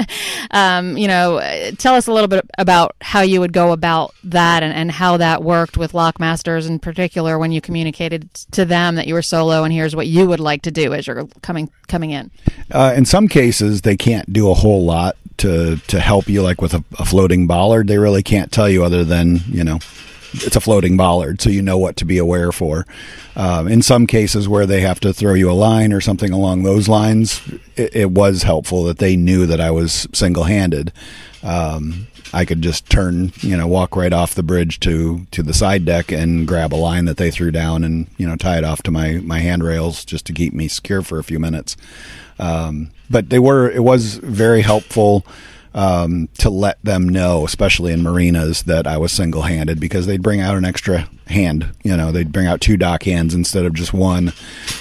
um, 0.50 0.96
you 0.96 1.06
know, 1.06 1.40
tell 1.78 1.94
us 1.94 2.06
a 2.06 2.12
little 2.12 2.28
bit 2.28 2.44
about 2.58 2.96
how 3.00 3.20
you 3.20 3.40
would 3.40 3.52
go 3.52 3.72
about 3.72 4.14
that 4.24 4.62
and, 4.62 4.72
and 4.72 4.90
how 4.90 5.16
that 5.18 5.42
worked 5.42 5.76
with 5.76 5.92
lockmasters 5.92 6.66
in 6.66 6.78
particular 6.78 7.38
when 7.38 7.52
you 7.52 7.60
communicated 7.60 8.32
to 8.52 8.64
them 8.64 8.96
that 8.96 9.06
you 9.06 9.14
were 9.14 9.22
solo 9.22 9.64
and 9.64 9.72
here's 9.72 9.94
what 9.94 10.06
you 10.06 10.26
would 10.26 10.40
like 10.40 10.62
to 10.62 10.70
do 10.70 10.92
as 10.92 11.06
you're 11.06 11.26
coming 11.42 11.70
coming 11.88 12.10
in. 12.10 12.30
Uh, 12.70 12.92
in 12.96 13.04
some 13.04 13.28
cases, 13.28 13.82
they 13.82 13.96
can't 13.96 14.32
do 14.32 14.50
a 14.50 14.54
whole 14.54 14.84
lot 14.84 15.16
to 15.38 15.76
to 15.76 16.00
help 16.00 16.28
you, 16.28 16.42
like 16.42 16.60
with 16.60 16.74
a, 16.74 16.84
a 16.98 17.04
floating 17.04 17.46
bollard. 17.46 17.88
They 17.88 17.98
really 17.98 18.22
can't 18.22 18.52
tell 18.52 18.68
you 18.68 18.84
other 18.84 19.04
than 19.04 19.40
you 19.48 19.64
know 19.64 19.78
it's 20.34 20.56
a 20.56 20.60
floating 20.60 20.96
bollard, 20.96 21.40
so 21.40 21.50
you 21.50 21.62
know 21.62 21.78
what 21.78 21.96
to 21.96 22.04
be 22.04 22.18
aware 22.18 22.52
for. 22.52 22.86
Um, 23.36 23.68
in 23.68 23.82
some 23.82 24.06
cases 24.06 24.48
where 24.48 24.66
they 24.66 24.80
have 24.80 25.00
to 25.00 25.12
throw 25.12 25.34
you 25.34 25.50
a 25.50 25.52
line 25.52 25.92
or 25.92 26.00
something 26.00 26.32
along 26.32 26.62
those 26.62 26.88
lines, 26.88 27.40
it, 27.76 27.96
it 27.96 28.10
was 28.10 28.42
helpful 28.42 28.84
that 28.84 28.98
they 28.98 29.16
knew 29.16 29.46
that 29.46 29.60
I 29.60 29.70
was 29.70 30.06
single 30.12 30.44
handed. 30.44 30.92
Um, 31.42 32.06
I 32.32 32.44
could 32.44 32.62
just 32.62 32.88
turn, 32.88 33.32
you 33.40 33.56
know, 33.56 33.66
walk 33.66 33.94
right 33.94 34.12
off 34.12 34.34
the 34.34 34.42
bridge 34.42 34.80
to 34.80 35.26
to 35.32 35.42
the 35.42 35.52
side 35.52 35.84
deck 35.84 36.10
and 36.10 36.48
grab 36.48 36.72
a 36.72 36.76
line 36.76 37.04
that 37.04 37.18
they 37.18 37.30
threw 37.30 37.50
down 37.50 37.84
and 37.84 38.06
you 38.16 38.26
know 38.26 38.36
tie 38.36 38.58
it 38.58 38.64
off 38.64 38.82
to 38.84 38.90
my 38.90 39.14
my 39.22 39.40
handrails 39.40 40.04
just 40.04 40.24
to 40.26 40.32
keep 40.32 40.54
me 40.54 40.68
secure 40.68 41.02
for 41.02 41.18
a 41.18 41.24
few 41.24 41.38
minutes. 41.38 41.76
Um, 42.38 42.90
but 43.10 43.28
they 43.28 43.38
were 43.38 43.70
it 43.70 43.84
was 43.84 44.16
very 44.16 44.62
helpful 44.62 45.26
um, 45.74 46.28
to 46.38 46.50
let 46.50 46.82
them 46.84 47.08
know, 47.08 47.44
especially 47.44 47.92
in 47.92 48.02
marinas, 48.02 48.64
that 48.64 48.86
I 48.86 48.98
was 48.98 49.12
single 49.12 49.42
handed 49.42 49.80
because 49.80 50.06
they'd 50.06 50.22
bring 50.22 50.40
out 50.40 50.56
an 50.56 50.64
extra 50.64 51.08
hand. 51.26 51.74
You 51.82 51.96
know, 51.96 52.12
they'd 52.12 52.32
bring 52.32 52.46
out 52.46 52.60
two 52.60 52.76
dock 52.76 53.02
hands 53.04 53.34
instead 53.34 53.64
of 53.64 53.74
just 53.74 53.92
one 53.92 54.32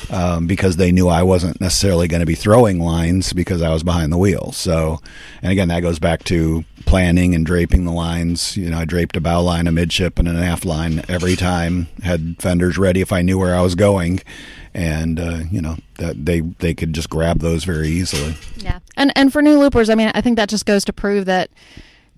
um, 0.09 0.47
because 0.47 0.75
they 0.75 0.91
knew 0.91 1.07
I 1.07 1.23
wasn't 1.23 1.61
necessarily 1.61 2.07
going 2.07 2.19
to 2.19 2.25
be 2.25 2.35
throwing 2.35 2.79
lines 2.79 3.33
because 3.33 3.61
I 3.61 3.69
was 3.69 3.83
behind 3.83 4.11
the 4.11 4.17
wheel. 4.17 4.51
So, 4.51 4.99
and 5.41 5.51
again, 5.51 5.69
that 5.69 5.81
goes 5.81 5.99
back 5.99 6.23
to 6.25 6.65
planning 6.85 7.33
and 7.35 7.45
draping 7.45 7.85
the 7.85 7.91
lines. 7.91 8.57
You 8.57 8.69
know, 8.69 8.79
I 8.79 8.85
draped 8.85 9.15
a 9.15 9.21
bow 9.21 9.41
line, 9.41 9.67
a 9.67 9.71
midship, 9.71 10.19
and 10.19 10.27
an 10.27 10.37
aft 10.37 10.65
line 10.65 11.03
every 11.07 11.35
time, 11.35 11.87
had 12.03 12.35
fenders 12.39 12.77
ready 12.77 13.01
if 13.01 13.11
I 13.11 13.21
knew 13.21 13.39
where 13.39 13.55
I 13.55 13.61
was 13.61 13.75
going 13.75 14.21
and 14.73 15.19
uh, 15.19 15.39
you 15.49 15.61
know 15.61 15.77
that 15.97 16.25
they 16.25 16.41
they 16.41 16.73
could 16.73 16.93
just 16.93 17.09
grab 17.09 17.39
those 17.39 17.63
very 17.63 17.89
easily. 17.89 18.35
Yeah, 18.57 18.79
and 18.97 19.11
and 19.15 19.31
for 19.31 19.41
new 19.41 19.59
loopers, 19.59 19.89
I 19.89 19.95
mean, 19.95 20.11
I 20.13 20.21
think 20.21 20.37
that 20.37 20.49
just 20.49 20.65
goes 20.65 20.85
to 20.85 20.93
prove 20.93 21.25
that 21.25 21.49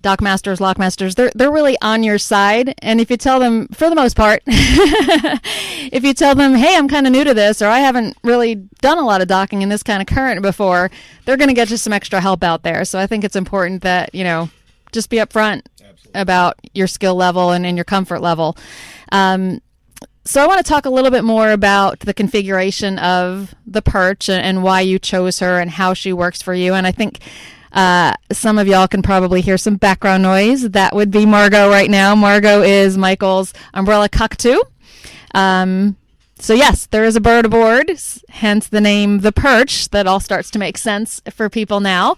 dock 0.04 0.20
masters, 0.20 0.60
lock 0.60 0.78
masters, 0.78 1.16
they're 1.16 1.32
they're 1.34 1.50
really 1.50 1.76
on 1.82 2.04
your 2.04 2.18
side. 2.18 2.74
And 2.78 3.00
if 3.00 3.10
you 3.10 3.16
tell 3.16 3.40
them, 3.40 3.66
for 3.68 3.88
the 3.88 3.96
most 3.96 4.14
part, 4.14 4.42
if 4.46 6.04
you 6.04 6.14
tell 6.14 6.36
them, 6.36 6.54
"Hey, 6.54 6.76
I'm 6.76 6.86
kind 6.86 7.06
of 7.06 7.12
new 7.12 7.24
to 7.24 7.34
this," 7.34 7.60
or 7.60 7.66
"I 7.66 7.80
haven't 7.80 8.16
really 8.22 8.54
done 8.80 8.98
a 8.98 9.04
lot 9.04 9.20
of 9.20 9.26
docking 9.26 9.62
in 9.62 9.70
this 9.70 9.82
kind 9.82 10.00
of 10.00 10.06
current 10.06 10.42
before," 10.42 10.90
they're 11.24 11.38
going 11.38 11.48
to 11.48 11.54
get 11.54 11.70
you 11.70 11.76
some 11.76 11.92
extra 11.92 12.20
help 12.20 12.44
out 12.44 12.62
there. 12.62 12.84
So 12.84 13.00
I 13.00 13.08
think 13.08 13.24
it's 13.24 13.34
important 13.34 13.82
that 13.82 14.14
you 14.14 14.22
know 14.22 14.50
just 14.92 15.10
be 15.10 15.16
upfront 15.16 15.62
Absolutely. 15.82 16.20
about 16.20 16.56
your 16.74 16.86
skill 16.86 17.16
level 17.16 17.50
and, 17.50 17.66
and 17.66 17.76
your 17.76 17.84
comfort 17.84 18.20
level. 18.20 18.56
Um, 19.10 19.60
so 20.24 20.42
I 20.42 20.46
want 20.46 20.64
to 20.64 20.68
talk 20.68 20.86
a 20.86 20.90
little 20.90 21.10
bit 21.10 21.24
more 21.24 21.50
about 21.50 22.00
the 22.00 22.14
configuration 22.14 22.98
of 22.98 23.54
the 23.66 23.82
perch 23.82 24.28
and, 24.28 24.62
why 24.62 24.80
you 24.80 24.98
chose 24.98 25.40
her 25.40 25.60
and 25.60 25.70
how 25.70 25.92
she 25.92 26.12
works 26.12 26.40
for 26.40 26.54
you. 26.54 26.72
And 26.74 26.86
I 26.86 26.92
think 26.92 27.20
uh, 27.72 28.14
some 28.32 28.58
of 28.58 28.66
y'all 28.66 28.88
can 28.88 29.02
probably 29.02 29.40
hear 29.42 29.58
some 29.58 29.76
background 29.76 30.22
noise. 30.22 30.70
That 30.70 30.94
would 30.94 31.10
be 31.10 31.26
Margot 31.26 31.68
right 31.68 31.90
now. 31.90 32.14
Margot 32.14 32.62
is 32.62 32.96
Michael's 32.96 33.52
umbrella 33.74 34.08
cockatoo. 34.08 34.60
Um, 35.34 35.96
so 36.38 36.54
yes, 36.54 36.86
there 36.86 37.04
is 37.04 37.16
a 37.16 37.20
bird 37.20 37.44
aboard, 37.44 37.90
hence 38.28 38.68
the 38.68 38.80
name 38.80 39.20
the 39.20 39.32
perch. 39.32 39.90
That 39.90 40.06
all 40.06 40.20
starts 40.20 40.50
to 40.52 40.58
make 40.58 40.78
sense 40.78 41.20
for 41.30 41.50
people 41.50 41.80
now. 41.80 42.16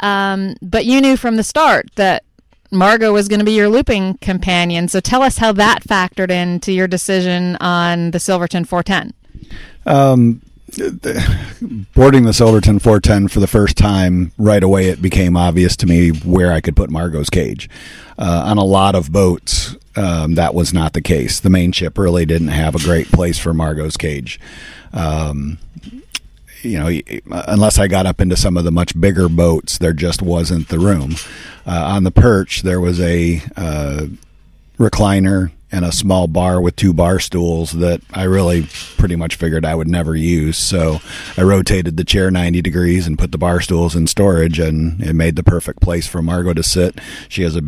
Um, 0.00 0.54
but 0.62 0.86
you 0.86 1.00
knew 1.00 1.16
from 1.16 1.36
the 1.36 1.42
start 1.42 1.90
that 1.96 2.24
Margot 2.70 3.12
was 3.12 3.28
going 3.28 3.40
to 3.40 3.44
be 3.44 3.52
your 3.52 3.68
looping 3.68 4.14
companion. 4.18 4.88
So 4.88 5.00
tell 5.00 5.22
us 5.22 5.38
how 5.38 5.52
that 5.52 5.82
factored 5.84 6.30
into 6.30 6.72
your 6.72 6.86
decision 6.86 7.56
on 7.56 8.12
the 8.12 8.20
Silverton 8.20 8.64
410. 8.64 9.12
Um, 9.86 10.42
boarding 11.94 12.24
the 12.24 12.32
Silverton 12.32 12.78
410 12.78 13.28
for 13.28 13.40
the 13.40 13.46
first 13.46 13.76
time, 13.76 14.32
right 14.38 14.62
away 14.62 14.88
it 14.88 15.02
became 15.02 15.36
obvious 15.36 15.76
to 15.76 15.86
me 15.86 16.10
where 16.10 16.52
I 16.52 16.60
could 16.60 16.76
put 16.76 16.90
Margot's 16.90 17.30
cage. 17.30 17.68
Uh, 18.18 18.44
on 18.46 18.58
a 18.58 18.64
lot 18.64 18.94
of 18.94 19.10
boats, 19.10 19.76
um, 19.96 20.34
that 20.34 20.54
was 20.54 20.72
not 20.72 20.92
the 20.92 21.00
case. 21.00 21.40
The 21.40 21.48
Mainship 21.48 21.98
really 21.98 22.26
didn't 22.26 22.48
have 22.48 22.74
a 22.74 22.78
great 22.78 23.08
place 23.08 23.38
for 23.38 23.52
Margot's 23.52 23.96
cage. 23.96 24.38
Um, 24.92 25.58
you 26.62 26.78
know, 26.78 27.00
unless 27.46 27.78
I 27.78 27.88
got 27.88 28.06
up 28.06 28.20
into 28.20 28.36
some 28.36 28.56
of 28.56 28.64
the 28.64 28.70
much 28.70 28.98
bigger 28.98 29.28
boats, 29.28 29.78
there 29.78 29.92
just 29.92 30.22
wasn't 30.22 30.68
the 30.68 30.78
room. 30.78 31.16
Uh, 31.66 31.84
on 31.94 32.04
the 32.04 32.10
perch, 32.10 32.62
there 32.62 32.80
was 32.80 33.00
a 33.00 33.42
uh, 33.56 34.06
recliner 34.78 35.50
and 35.72 35.84
a 35.84 35.92
small 35.92 36.26
bar 36.26 36.60
with 36.60 36.76
two 36.76 36.92
bar 36.92 37.18
stools 37.18 37.72
that 37.72 38.00
I 38.12 38.24
really 38.24 38.66
pretty 38.96 39.16
much 39.16 39.36
figured 39.36 39.64
I 39.64 39.74
would 39.74 39.88
never 39.88 40.16
use. 40.16 40.58
So 40.58 41.00
I 41.36 41.42
rotated 41.42 41.96
the 41.96 42.04
chair 42.04 42.30
90 42.30 42.60
degrees 42.62 43.06
and 43.06 43.18
put 43.18 43.32
the 43.32 43.38
bar 43.38 43.60
stools 43.60 43.94
in 43.94 44.06
storage, 44.06 44.58
and 44.58 45.00
it 45.00 45.14
made 45.14 45.36
the 45.36 45.42
perfect 45.42 45.80
place 45.80 46.06
for 46.06 46.22
Margot 46.22 46.54
to 46.54 46.62
sit. 46.62 46.98
She 47.28 47.42
has 47.42 47.56
a 47.56 47.62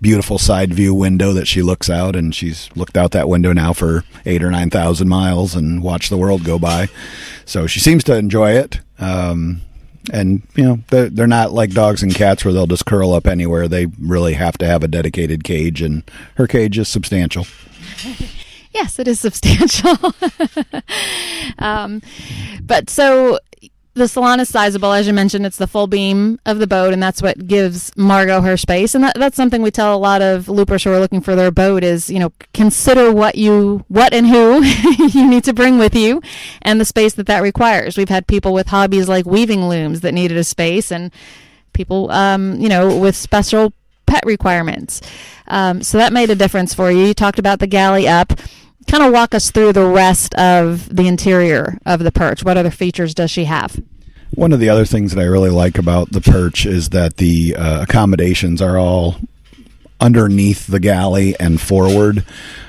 beautiful 0.00 0.38
side 0.38 0.72
view 0.72 0.94
window 0.94 1.32
that 1.32 1.46
she 1.46 1.62
looks 1.62 1.90
out, 1.90 2.16
and 2.16 2.34
she's 2.34 2.70
looked 2.74 2.96
out 2.96 3.10
that 3.12 3.28
window 3.28 3.52
now 3.52 3.72
for 3.72 4.04
eight 4.24 4.42
or 4.42 4.50
9,000 4.50 5.08
miles 5.08 5.54
and 5.54 5.82
watched 5.82 6.10
the 6.10 6.16
world 6.16 6.44
go 6.44 6.58
by. 6.58 6.88
So 7.44 7.66
she 7.66 7.80
seems 7.80 8.04
to 8.04 8.16
enjoy 8.16 8.52
it. 8.52 8.80
Um, 8.98 9.60
and 10.12 10.42
you 10.54 10.64
know 10.64 10.78
they're, 10.90 11.10
they're 11.10 11.26
not 11.26 11.52
like 11.52 11.70
dogs 11.70 12.02
and 12.02 12.14
cats 12.14 12.44
where 12.44 12.52
they'll 12.52 12.66
just 12.66 12.86
curl 12.86 13.12
up 13.12 13.26
anywhere. 13.26 13.68
They 13.68 13.86
really 14.00 14.34
have 14.34 14.58
to 14.58 14.66
have 14.66 14.82
a 14.82 14.88
dedicated 14.88 15.44
cage 15.44 15.82
and 15.82 16.02
her 16.36 16.46
cage 16.46 16.78
is 16.78 16.88
substantial. 16.88 17.46
Yes 18.74 18.98
it 18.98 19.06
is 19.06 19.20
substantial. 19.20 19.96
Um, 21.58 22.00
but 22.62 22.88
so 22.88 23.38
the 23.94 24.08
salon 24.08 24.40
is 24.40 24.48
sizable, 24.48 24.92
as 24.92 25.06
you 25.06 25.12
mentioned. 25.12 25.44
It's 25.44 25.58
the 25.58 25.66
full 25.66 25.86
beam 25.86 26.38
of 26.46 26.58
the 26.58 26.66
boat, 26.66 26.92
and 26.92 27.02
that's 27.02 27.20
what 27.20 27.46
gives 27.46 27.94
Margot 27.96 28.40
her 28.40 28.56
space. 28.56 28.94
And 28.94 29.04
that, 29.04 29.16
that's 29.16 29.36
something 29.36 29.60
we 29.60 29.70
tell 29.70 29.94
a 29.94 29.98
lot 29.98 30.22
of 30.22 30.48
loopers 30.48 30.84
who 30.84 30.90
are 30.90 30.98
looking 30.98 31.20
for 31.20 31.36
their 31.36 31.50
boat 31.50 31.84
is, 31.84 32.08
you 32.08 32.18
know, 32.18 32.32
consider 32.54 33.12
what 33.12 33.34
you, 33.34 33.84
what 33.88 34.14
and 34.14 34.26
who 34.26 34.62
you 35.08 35.28
need 35.28 35.44
to 35.44 35.52
bring 35.52 35.78
with 35.78 35.94
you, 35.94 36.22
and 36.62 36.80
the 36.80 36.84
space 36.86 37.14
that 37.14 37.26
that 37.26 37.42
requires. 37.42 37.98
We've 37.98 38.08
had 38.08 38.26
people 38.26 38.54
with 38.54 38.68
hobbies 38.68 39.08
like 39.08 39.26
weaving 39.26 39.68
looms 39.68 40.00
that 40.00 40.12
needed 40.12 40.38
a 40.38 40.44
space, 40.44 40.90
and 40.90 41.12
people, 41.74 42.10
um, 42.10 42.60
you 42.60 42.68
know, 42.68 42.96
with 42.96 43.14
special 43.14 43.74
pet 44.06 44.24
requirements. 44.24 45.02
Um, 45.48 45.82
so 45.82 45.98
that 45.98 46.12
made 46.12 46.30
a 46.30 46.34
difference 46.34 46.72
for 46.72 46.90
you. 46.90 47.04
You 47.04 47.14
talked 47.14 47.38
about 47.38 47.58
the 47.58 47.66
galley 47.66 48.08
up 48.08 48.32
kind 48.88 49.02
of 49.02 49.12
walk 49.12 49.34
us 49.34 49.50
through 49.50 49.72
the 49.72 49.86
rest 49.86 50.34
of 50.34 50.94
the 50.94 51.08
interior 51.08 51.78
of 51.86 52.00
the 52.00 52.12
perch. 52.12 52.44
What 52.44 52.56
other 52.56 52.70
features 52.70 53.14
does 53.14 53.30
she 53.30 53.44
have? 53.44 53.80
One 54.34 54.52
of 54.52 54.60
the 54.60 54.70
other 54.70 54.86
things 54.86 55.14
that 55.14 55.20
I 55.20 55.24
really 55.24 55.50
like 55.50 55.78
about 55.78 56.12
the 56.12 56.20
perch 56.20 56.64
is 56.64 56.88
that 56.90 57.18
the 57.18 57.54
uh, 57.54 57.82
accommodations 57.82 58.62
are 58.62 58.78
all 58.78 59.16
underneath 60.00 60.66
the 60.66 60.80
galley 60.80 61.38
and 61.38 61.60
forward. 61.60 62.24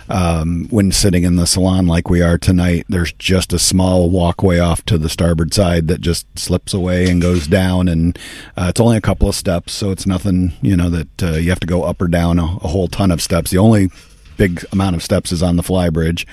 Um, 0.10 0.68
when 0.70 0.92
sitting 0.92 1.24
in 1.24 1.38
the 1.38 1.48
salon 1.48 1.88
like 1.88 2.10
we 2.10 2.22
are 2.22 2.38
tonight, 2.38 2.86
there's 2.90 3.14
just 3.14 3.54
a 3.54 3.60
small 3.60 4.10
walkway 4.10 4.60
off 4.60 4.84
to 4.86 4.98
the 4.98 5.10
starboard 5.10 5.54
side 5.54 5.88
that 5.88 6.02
just 6.02 6.28
slips 6.38 6.74
away 6.74 7.10
and 7.10 7.22
goes 7.22 7.48
down, 7.48 7.88
and 7.88 8.20
uh, 8.58 8.68
it's 8.70 8.82
only 8.82 8.98
a 8.98 9.02
couple 9.02 9.30
of 9.30 9.36
steps, 9.36 9.72
so 9.72 9.92
it's 9.92 10.06
nothing 10.06 10.54
you 10.62 10.76
know 10.76 10.90
that 10.90 11.24
uh, 11.24 11.32
you 11.38 11.50
have 11.50 11.62
to 11.62 11.68
go 11.68 11.84
up 11.84 12.02
or 12.02 12.08
down 12.10 12.38
a, 12.38 12.44
a 12.44 12.68
whole 12.68 12.90
ton 12.90 13.12
of 13.12 13.22
steps. 13.22 13.50
The 13.50 13.58
only 13.58 13.90
big 14.38 14.66
amount 14.72 14.96
of 14.96 15.04
steps 15.04 15.32
is 15.32 15.44
on 15.44 15.56
the 15.56 15.64
flybridge. 15.64 16.26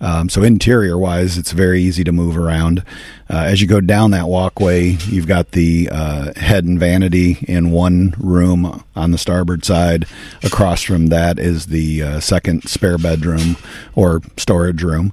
Um, 0.00 0.28
so 0.28 0.42
interior 0.42 0.96
wise, 0.96 1.36
it's 1.36 1.52
very 1.52 1.82
easy 1.82 2.04
to 2.04 2.12
move 2.12 2.36
around. 2.36 2.82
Uh, 3.28 3.44
as 3.46 3.60
you 3.60 3.68
go 3.68 3.80
down 3.80 4.10
that 4.10 4.28
walkway, 4.28 4.96
you've 5.06 5.26
got 5.26 5.52
the 5.52 5.88
uh, 5.92 6.32
head 6.34 6.64
and 6.64 6.80
vanity 6.80 7.38
in 7.46 7.70
one 7.70 8.14
room 8.18 8.82
on 8.96 9.10
the 9.10 9.18
starboard 9.18 9.64
side. 9.64 10.06
Across 10.42 10.82
from 10.82 11.08
that 11.08 11.38
is 11.38 11.66
the 11.66 12.02
uh, 12.02 12.20
second 12.20 12.68
spare 12.68 12.98
bedroom 12.98 13.56
or 13.94 14.20
storage 14.36 14.82
room 14.82 15.12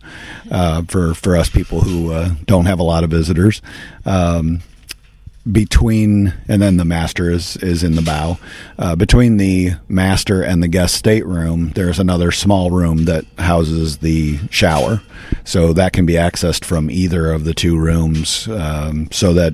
uh, 0.50 0.82
for 0.88 1.14
for 1.14 1.36
us 1.36 1.50
people 1.50 1.82
who 1.82 2.12
uh, 2.12 2.32
don't 2.46 2.66
have 2.66 2.80
a 2.80 2.84
lot 2.84 3.04
of 3.04 3.10
visitors. 3.10 3.62
Um, 4.06 4.62
between 5.52 6.34
and 6.48 6.62
then 6.62 6.78
the 6.78 6.86
master 6.86 7.30
is 7.30 7.58
is 7.58 7.84
in 7.84 7.96
the 7.96 8.02
bow. 8.02 8.38
Uh, 8.78 8.96
between 8.96 9.38
the 9.38 9.72
master 9.88 10.42
and 10.42 10.62
the 10.62 10.68
guest 10.68 10.96
stateroom 10.96 11.72
there's 11.76 12.00
another 12.00 12.32
small 12.32 12.72
room 12.72 13.06
that 13.06 13.26
houses 13.38 14.00
the 14.00 14.38
shower. 14.50 15.02
So 15.44 15.74
that 15.74 15.94
can 15.94 16.06
be 16.06 16.14
accessed 16.14 16.64
from 16.64 16.90
either 16.90 17.32
of 17.32 17.44
the 17.44 17.54
two 17.54 17.78
rooms 17.78 18.48
um, 18.48 19.10
so 19.12 19.34
that 19.34 19.54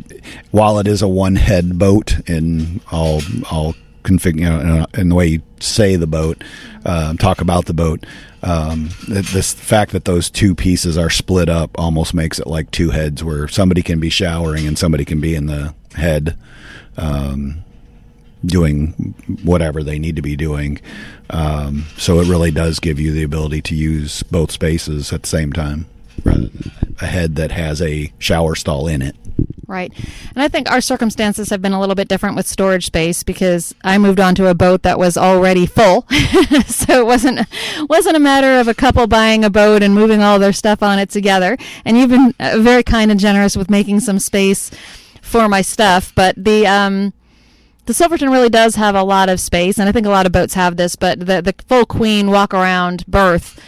while 0.51 0.79
it 0.79 0.87
is 0.87 1.01
a 1.01 1.07
one 1.07 1.35
head 1.35 1.77
boat 1.77 2.27
in 2.29 2.81
all 2.91 3.21
all 3.51 3.75
config 4.03 4.35
you 4.35 4.45
know 4.45 4.85
in 4.93 5.09
the 5.09 5.15
way 5.15 5.27
you 5.27 5.41
say 5.59 5.95
the 5.95 6.07
boat 6.07 6.43
uh, 6.85 7.13
talk 7.15 7.41
about 7.41 7.65
the 7.65 7.73
boat 7.73 8.05
um, 8.43 8.89
this 9.07 9.53
fact 9.53 9.93
that 9.93 10.03
those 10.03 10.29
two 10.29 10.53
pieces 10.53 10.97
are 10.97 11.09
split 11.09 11.47
up 11.47 11.71
almost 11.79 12.13
makes 12.13 12.39
it 12.39 12.47
like 12.47 12.69
two 12.71 12.89
heads 12.89 13.23
where 13.23 13.47
somebody 13.47 13.81
can 13.81 13.99
be 13.99 14.09
showering 14.09 14.67
and 14.67 14.77
somebody 14.77 15.05
can 15.05 15.21
be 15.21 15.33
in 15.33 15.45
the 15.45 15.73
head 15.95 16.37
um, 16.97 17.63
doing 18.45 19.15
whatever 19.43 19.83
they 19.83 19.99
need 19.99 20.15
to 20.15 20.21
be 20.21 20.35
doing. 20.35 20.79
Um, 21.29 21.85
so 21.97 22.19
it 22.19 22.27
really 22.27 22.51
does 22.51 22.79
give 22.79 22.99
you 22.99 23.11
the 23.11 23.23
ability 23.23 23.61
to 23.63 23.75
use 23.75 24.23
both 24.23 24.51
spaces 24.51 25.11
at 25.13 25.23
the 25.23 25.29
same 25.29 25.53
time 25.53 25.87
a 27.01 27.05
head 27.05 27.35
that 27.35 27.51
has 27.51 27.81
a 27.81 28.11
shower 28.19 28.55
stall 28.55 28.87
in 28.87 29.01
it. 29.01 29.15
Right. 29.65 29.91
And 30.35 30.43
I 30.43 30.47
think 30.49 30.69
our 30.69 30.81
circumstances 30.81 31.49
have 31.49 31.61
been 31.61 31.73
a 31.73 31.79
little 31.79 31.95
bit 31.95 32.07
different 32.07 32.35
with 32.35 32.45
storage 32.45 32.85
space 32.85 33.23
because 33.23 33.73
I 33.83 33.97
moved 33.97 34.19
onto 34.19 34.45
a 34.45 34.53
boat 34.53 34.83
that 34.83 34.99
was 34.99 35.17
already 35.17 35.65
full. 35.65 36.05
so 36.67 36.99
it 36.99 37.05
wasn't 37.05 37.47
wasn't 37.89 38.15
a 38.15 38.19
matter 38.19 38.59
of 38.59 38.67
a 38.67 38.73
couple 38.73 39.07
buying 39.07 39.43
a 39.43 39.49
boat 39.49 39.81
and 39.81 39.95
moving 39.95 40.21
all 40.21 40.37
their 40.37 40.53
stuff 40.53 40.83
on 40.83 40.99
it 40.99 41.09
together. 41.09 41.57
And 41.85 41.97
you've 41.97 42.09
been 42.09 42.35
uh, 42.39 42.59
very 42.59 42.83
kind 42.83 43.09
and 43.09 43.19
generous 43.19 43.55
with 43.55 43.69
making 43.69 44.01
some 44.01 44.19
space 44.19 44.69
for 45.23 45.49
my 45.49 45.61
stuff. 45.61 46.13
But 46.13 46.35
the 46.37 46.67
um, 46.67 47.13
the 47.85 47.93
Silverton 47.93 48.29
really 48.29 48.49
does 48.49 48.75
have 48.75 48.93
a 48.93 49.03
lot 49.03 49.29
of 49.29 49.39
space, 49.39 49.79
and 49.79 49.89
I 49.89 49.91
think 49.91 50.05
a 50.05 50.11
lot 50.11 50.27
of 50.27 50.31
boats 50.31 50.53
have 50.53 50.77
this. 50.77 50.95
But 50.95 51.21
the 51.21 51.41
the 51.41 51.55
full 51.67 51.85
queen 51.85 52.29
walk 52.29 52.53
around 52.53 53.05
berth 53.07 53.59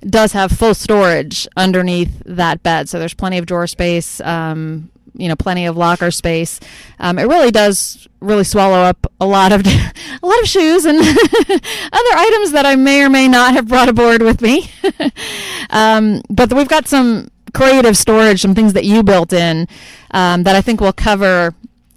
does 0.00 0.32
have 0.32 0.50
full 0.50 0.74
storage 0.74 1.46
underneath 1.56 2.22
that 2.26 2.62
bed, 2.62 2.88
so 2.88 2.98
there's 2.98 3.14
plenty 3.14 3.38
of 3.38 3.46
drawer 3.46 3.68
space. 3.68 4.20
Um, 4.22 4.90
you 5.14 5.28
know, 5.28 5.36
plenty 5.36 5.66
of 5.66 5.76
locker 5.76 6.10
space. 6.10 6.58
Um, 6.98 7.18
it 7.18 7.24
really 7.24 7.50
does 7.50 8.08
really 8.20 8.44
swallow 8.44 8.78
up 8.78 9.06
a 9.20 9.26
lot 9.26 9.52
of 9.52 9.62
a 9.66 10.26
lot 10.26 10.40
of 10.40 10.48
shoes 10.48 10.86
and 10.86 10.98
other 10.98 12.14
items 12.16 12.52
that 12.52 12.64
I 12.64 12.76
may 12.76 13.02
or 13.02 13.10
may 13.10 13.28
not 13.28 13.52
have 13.54 13.68
brought 13.68 13.90
aboard 13.90 14.22
with 14.22 14.40
me. 14.40 14.70
um, 15.70 16.22
but 16.30 16.52
we've 16.52 16.68
got 16.68 16.88
some 16.88 17.28
creative 17.52 17.96
storage, 17.96 18.40
some 18.40 18.54
things 18.54 18.72
that 18.72 18.84
you 18.84 19.02
built 19.02 19.32
in 19.32 19.68
um, 20.12 20.42
that 20.44 20.56
I 20.56 20.60
think 20.60 20.80
we'll 20.80 20.92
cover 20.92 21.54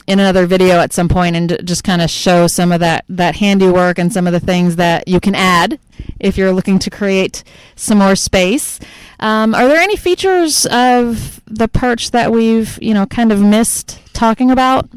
in 0.07 0.19
another 0.19 0.45
video 0.45 0.79
at 0.79 0.93
some 0.93 1.09
point 1.09 1.35
and 1.35 1.57
just 1.63 1.83
kind 1.83 2.01
of 2.01 2.09
show 2.09 2.47
some 2.47 2.71
of 2.71 2.79
that 2.79 3.05
that 3.09 3.35
handiwork 3.35 3.97
and 3.97 4.13
some 4.13 4.27
of 4.27 4.33
the 4.33 4.39
things 4.39 4.75
that 4.75 5.07
you 5.07 5.19
can 5.19 5.33
add 5.33 5.79
if 6.19 6.37
you're 6.37 6.51
looking 6.51 6.77
to 6.79 6.89
create 6.89 7.43
some 7.75 7.97
more 7.97 8.15
space. 8.15 8.79
Um, 9.19 9.55
are 9.55 9.67
there 9.67 9.79
any 9.79 9.95
features 9.95 10.65
of 10.67 11.41
the 11.47 11.67
perch 11.67 12.11
that 12.11 12.31
we've 12.31 12.77
you 12.81 12.93
know 12.93 13.05
kind 13.05 13.31
of 13.31 13.41
missed 13.41 13.99
talking 14.13 14.51
about? 14.51 14.87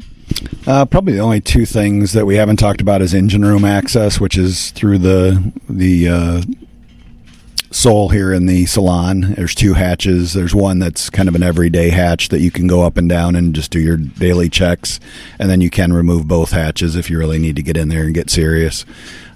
Uh, 0.67 0.85
probably 0.85 1.13
the 1.13 1.19
only 1.19 1.41
two 1.41 1.65
things 1.65 2.13
that 2.13 2.25
we 2.25 2.35
haven't 2.35 2.57
talked 2.57 2.81
about 2.81 3.01
is 3.01 3.13
engine 3.13 3.43
room 3.43 3.65
access, 3.65 4.19
which 4.19 4.37
is 4.37 4.71
through 4.71 4.99
the 4.99 5.51
the 5.67 6.07
uh, 6.07 6.41
sole 7.71 8.09
here 8.09 8.33
in 8.33 8.45
the 8.45 8.65
salon. 8.65 9.33
There's 9.35 9.55
two 9.55 9.73
hatches. 9.73 10.33
There's 10.33 10.55
one 10.55 10.79
that's 10.79 11.09
kind 11.09 11.29
of 11.29 11.35
an 11.35 11.43
everyday 11.43 11.89
hatch 11.89 12.29
that 12.29 12.39
you 12.39 12.51
can 12.51 12.67
go 12.67 12.81
up 12.83 12.97
and 12.97 13.07
down 13.07 13.35
and 13.35 13.53
just 13.53 13.71
do 13.71 13.79
your 13.79 13.97
daily 13.97 14.49
checks, 14.49 14.99
and 15.37 15.49
then 15.49 15.61
you 15.61 15.69
can 15.69 15.93
remove 15.93 16.27
both 16.27 16.51
hatches 16.51 16.95
if 16.95 17.09
you 17.09 17.17
really 17.17 17.39
need 17.39 17.55
to 17.55 17.63
get 17.63 17.77
in 17.77 17.89
there 17.89 18.03
and 18.03 18.13
get 18.13 18.29
serious. 18.29 18.85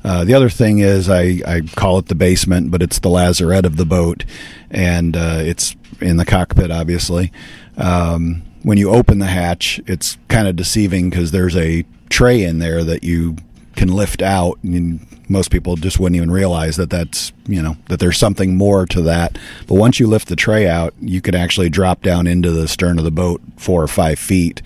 Uh, 0.04 0.26
the 0.26 0.34
other 0.34 0.50
thing 0.50 0.80
is 0.80 1.10
I, 1.10 1.42
I 1.46 1.62
call 1.76 1.98
it 1.98 2.08
the 2.08 2.16
basement, 2.16 2.72
but 2.72 2.82
it's 2.82 3.00
the 3.00 3.10
lazarette 3.10 3.66
of 3.66 3.78
the 3.78 3.86
boat, 3.86 4.26
and 4.70 5.16
uh, 5.16 5.40
it's 5.40 5.76
in 6.02 6.18
the 6.18 6.26
cockpit, 6.26 6.72
obviously. 6.72 7.32
Um, 7.78 8.44
when 8.64 8.78
you 8.78 8.90
open 8.90 9.20
the 9.20 9.28
hatch, 9.28 9.80
it's 9.88 10.18
kind 10.28 10.48
of 10.48 10.56
deceiving 10.56 11.10
because 11.10 11.32
there's 11.32 11.56
a 11.56 11.86
tray 12.10 12.44
in 12.44 12.60
there 12.60 12.84
that 12.84 13.04
you 13.04 13.38
can 13.76 13.90
lift 13.90 14.22
out. 14.22 14.58
And 14.64 15.06
most 15.30 15.52
people 15.52 15.76
just 15.76 16.00
wouldn't 16.00 16.16
even 16.16 16.32
realize 16.32 16.76
that 16.78 16.90
that's 16.90 17.32
you 17.48 17.62
know 17.62 17.78
that 17.88 18.00
there's 18.00 18.18
something 18.18 18.56
more 18.58 18.86
to 18.88 19.02
that. 19.02 19.38
But 19.68 19.76
once 19.76 20.00
you 20.00 20.08
lift 20.08 20.28
the 20.28 20.36
tray 20.36 20.68
out, 20.68 20.94
you 21.00 21.22
can 21.22 21.36
actually 21.36 21.70
drop 21.70 22.02
down 22.02 22.28
into 22.28 22.52
the 22.52 22.68
stern 22.68 22.98
of 22.98 23.06
the 23.06 23.12
boat 23.12 23.42
four 23.58 23.84
or 23.84 23.88
five 23.88 24.20
feet. 24.20 24.62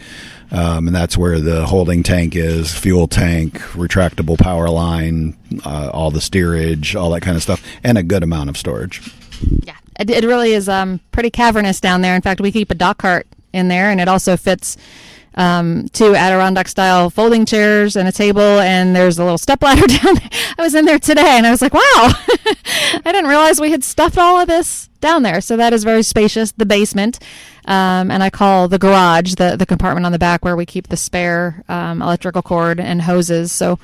Um, 0.49 0.87
and 0.87 0.95
that's 0.95 1.17
where 1.17 1.41
the 1.41 1.65
holding 1.65 2.03
tank 2.03 2.33
is, 2.35 2.73
fuel 2.73 3.07
tank, 3.07 3.55
retractable 3.73 4.37
power 4.37 4.69
line, 4.69 5.35
uh, 5.65 5.89
all 5.93 6.09
the 6.09 6.21
steerage, 6.21 6.95
all 6.95 7.11
that 7.11 7.21
kind 7.21 7.35
of 7.35 7.43
stuff, 7.43 7.61
and 7.83 7.97
a 7.97 8.03
good 8.03 8.23
amount 8.23 8.49
of 8.49 8.55
storage. 8.55 9.11
Yeah, 9.65 9.75
it, 9.99 10.09
it 10.09 10.23
really 10.23 10.53
is 10.53 10.69
um, 10.69 11.01
pretty 11.11 11.31
cavernous 11.31 11.81
down 11.81 12.01
there. 12.01 12.15
In 12.15 12.21
fact, 12.21 12.39
we 12.39 12.53
keep 12.53 12.71
a 12.71 12.75
dock 12.75 12.99
cart 12.99 13.27
in 13.51 13.67
there, 13.67 13.89
and 13.89 13.99
it 13.99 14.07
also 14.07 14.37
fits 14.37 14.77
um, 15.37 15.87
two 15.93 16.15
Adirondack 16.15 16.67
style 16.67 17.09
folding 17.09 17.45
chairs 17.45 17.95
and 17.95 18.07
a 18.07 18.11
table, 18.11 18.41
and 18.41 18.95
there's 18.95 19.19
a 19.19 19.23
little 19.23 19.37
step 19.37 19.61
ladder 19.61 19.87
down 19.87 20.15
there. 20.15 20.29
I 20.57 20.61
was 20.61 20.75
in 20.75 20.85
there 20.85 20.99
today, 20.99 21.37
and 21.37 21.47
I 21.47 21.51
was 21.51 21.61
like, 21.61 21.73
wow, 21.73 21.79
I 21.81 23.01
didn't 23.05 23.29
realize 23.29 23.61
we 23.61 23.71
had 23.71 23.83
stuffed 23.83 24.17
all 24.17 24.39
of 24.39 24.47
this 24.47 24.89
down 24.99 25.23
there. 25.23 25.39
So 25.39 25.55
that 25.55 25.73
is 25.73 25.83
very 25.83 26.03
spacious. 26.03 26.51
The 26.51 26.65
basement, 26.65 27.19
um, 27.67 28.09
and 28.09 28.23
I 28.23 28.29
call 28.29 28.67
the 28.67 28.79
garage 28.79 29.35
the 29.35 29.55
the 29.55 29.65
compartment 29.65 30.05
on 30.05 30.11
the 30.11 30.19
back 30.19 30.43
where 30.43 30.55
we 30.55 30.65
keep 30.65 30.87
the 30.87 30.97
spare 30.97 31.63
um, 31.69 32.01
electrical 32.01 32.41
cord 32.41 32.79
and 32.79 33.01
hoses. 33.03 33.51
So 33.51 33.77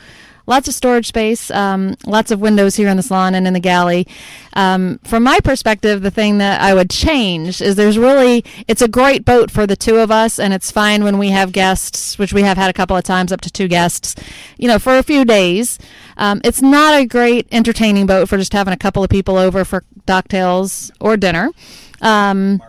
lots 0.46 0.68
of 0.68 0.74
storage 0.74 1.08
space, 1.08 1.50
um, 1.52 1.96
lots 2.06 2.32
of 2.32 2.42
windows 2.42 2.76
here 2.76 2.90
in 2.90 2.98
the 2.98 3.04
salon 3.04 3.36
and 3.36 3.48
in 3.48 3.54
the 3.54 3.60
galley. 3.60 4.08
Um, 4.54 5.00
from 5.04 5.24
my 5.24 5.40
perspective, 5.40 6.02
the 6.02 6.12
thing 6.12 6.38
that 6.40 6.62
I 6.62 6.74
would 6.74 6.90
change 6.90 7.62
is 7.62 7.76
there's 7.76 7.98
really, 7.98 8.44
it's 8.68 8.82
a 8.82 8.88
great 8.88 9.26
boat 9.26 9.50
for 9.50 9.66
the 9.66 9.76
two 9.76 9.98
of 9.98 10.12
us, 10.12 10.40
and 10.40 10.54
it's 10.54 10.72
fine 10.72 11.04
when 11.04 11.18
we 11.18 11.30
have 11.30 11.52
guests, 11.52 12.18
which 12.18 12.34
we 12.34 12.42
have 12.44 12.58
had 12.58 12.70
a 12.70 12.74
couple 12.74 12.98
of 12.98 13.04
times, 13.04 13.32
up 13.32 13.42
to 13.42 13.52
two 13.52 13.68
guests, 13.68 14.16
you 14.58 14.68
know, 14.68 14.80
for 14.80 14.98
a 14.98 15.04
few 15.04 15.26
days. 15.26 15.80
Um, 16.18 16.42
it's 16.44 16.62
not 16.62 16.94
a 16.94 17.06
great 17.06 17.48
entertaining 17.52 18.06
boat 18.06 18.30
for 18.30 18.38
just 18.38 18.54
having 18.54 18.74
a 18.74 18.78
couple 18.78 19.04
of 19.04 19.10
people 19.10 19.38
over 19.38 19.66
for 19.66 19.84
cocktails 20.06 20.92
or 21.00 21.18
dinner. 21.18 21.50
Um, 22.02 22.62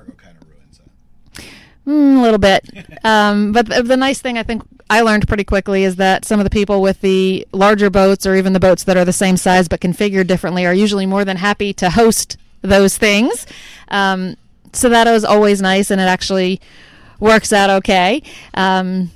Mm, 1.87 2.19
a 2.19 2.23
little 2.23 2.39
bit. 2.39 2.69
Um, 3.05 3.53
but 3.53 3.67
the, 3.67 3.83
the, 3.83 3.99
nice 3.99 4.23
thing 4.23 4.39
I 4.39 4.43
think 4.43 4.63
I 4.89 5.03
learned 5.03 5.29
pretty 5.29 5.45
quickly 5.45 5.85
is 5.85 5.97
that 5.97 6.25
some 6.25 6.41
of 6.41 6.45
the 6.45 6.51
people 6.51 6.81
with 6.81 7.03
the 7.03 7.47
larger 7.53 7.91
boats 7.91 8.25
or 8.25 8.35
even 8.35 8.55
the 8.55 8.61
boats 8.61 8.85
that 8.85 8.97
are 8.97 9.05
the 9.05 9.13
same 9.13 9.37
size 9.37 9.69
but 9.69 9.81
configured 9.81 10.27
differently 10.27 10.65
are 10.65 10.73
usually 10.73 11.05
more 11.05 11.27
than 11.27 11.37
happy 11.37 11.75
to 11.75 11.91
host 11.91 12.39
those 12.63 12.97
things. 12.97 13.47
Um, 13.89 14.37
so 14.73 14.89
that 14.89 15.07
was 15.07 15.23
always 15.23 15.61
nice 15.61 15.91
and 15.91 16.01
it 16.01 16.05
actually 16.05 16.63
works 17.21 17.53
out 17.53 17.69
okay. 17.69 18.23
Um, 18.55 19.11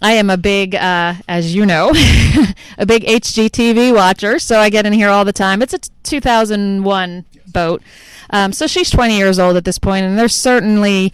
I 0.00 0.12
am 0.12 0.30
a 0.30 0.36
big, 0.36 0.76
uh, 0.76 1.14
as 1.26 1.54
you 1.54 1.66
know, 1.66 1.90
a 2.78 2.86
big 2.86 3.02
HGTV 3.02 3.92
watcher, 3.92 4.38
so 4.38 4.60
I 4.60 4.70
get 4.70 4.86
in 4.86 4.92
here 4.92 5.08
all 5.08 5.24
the 5.24 5.32
time. 5.32 5.60
It's 5.60 5.74
a 5.74 5.80
2001 6.04 7.24
boat. 7.48 7.82
Um, 8.30 8.52
so 8.52 8.66
she's 8.68 8.90
20 8.90 9.16
years 9.16 9.38
old 9.40 9.56
at 9.56 9.64
this 9.64 9.78
point, 9.78 10.04
and 10.04 10.16
there's 10.16 10.36
certainly 10.36 11.12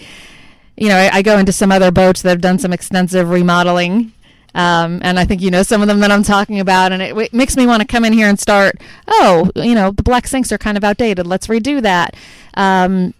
you 0.77 0.89
know, 0.89 0.97
I, 0.97 1.19
I, 1.19 1.23
go 1.23 1.39
into 1.39 1.53
some 1.53 1.71
other 1.71 1.91
boats 1.91 2.23
that 2.23 2.31
have 2.31 2.41
done 2.41 2.59
some 2.59 2.73
extensive 2.73 3.31
remodeling. 3.31 4.13
Um, 4.55 5.01
and 5.03 5.19
I 5.19 5.25
think 5.25 5.43
you 5.43 5.51
know 5.51 5.65
some 5.65 5.83
of 5.83 5.89
them 5.89 5.99
that 6.01 6.13
I'm 6.13 6.23
talking 6.23 6.61
about, 6.61 6.93
and 6.93 7.03
it, 7.03 7.17
it 7.17 7.35
makes 7.35 7.57
me 7.57 7.67
want 7.67 7.81
to 7.81 7.89
come 7.89 8.05
in 8.05 8.13
here 8.13 8.29
and 8.29 8.39
start. 8.39 8.77
Oh, 9.09 9.51
you 9.57 9.75
know, 9.75 9.91
the 9.91 10.05
black 10.05 10.29
sinks 10.29 10.53
are 10.53 10.59
kind 10.59 10.77
of 10.77 10.85
outdated. 10.85 11.27
Let's 11.27 11.49
redo 11.49 11.83
that. 11.83 12.15
Um, 12.55 13.15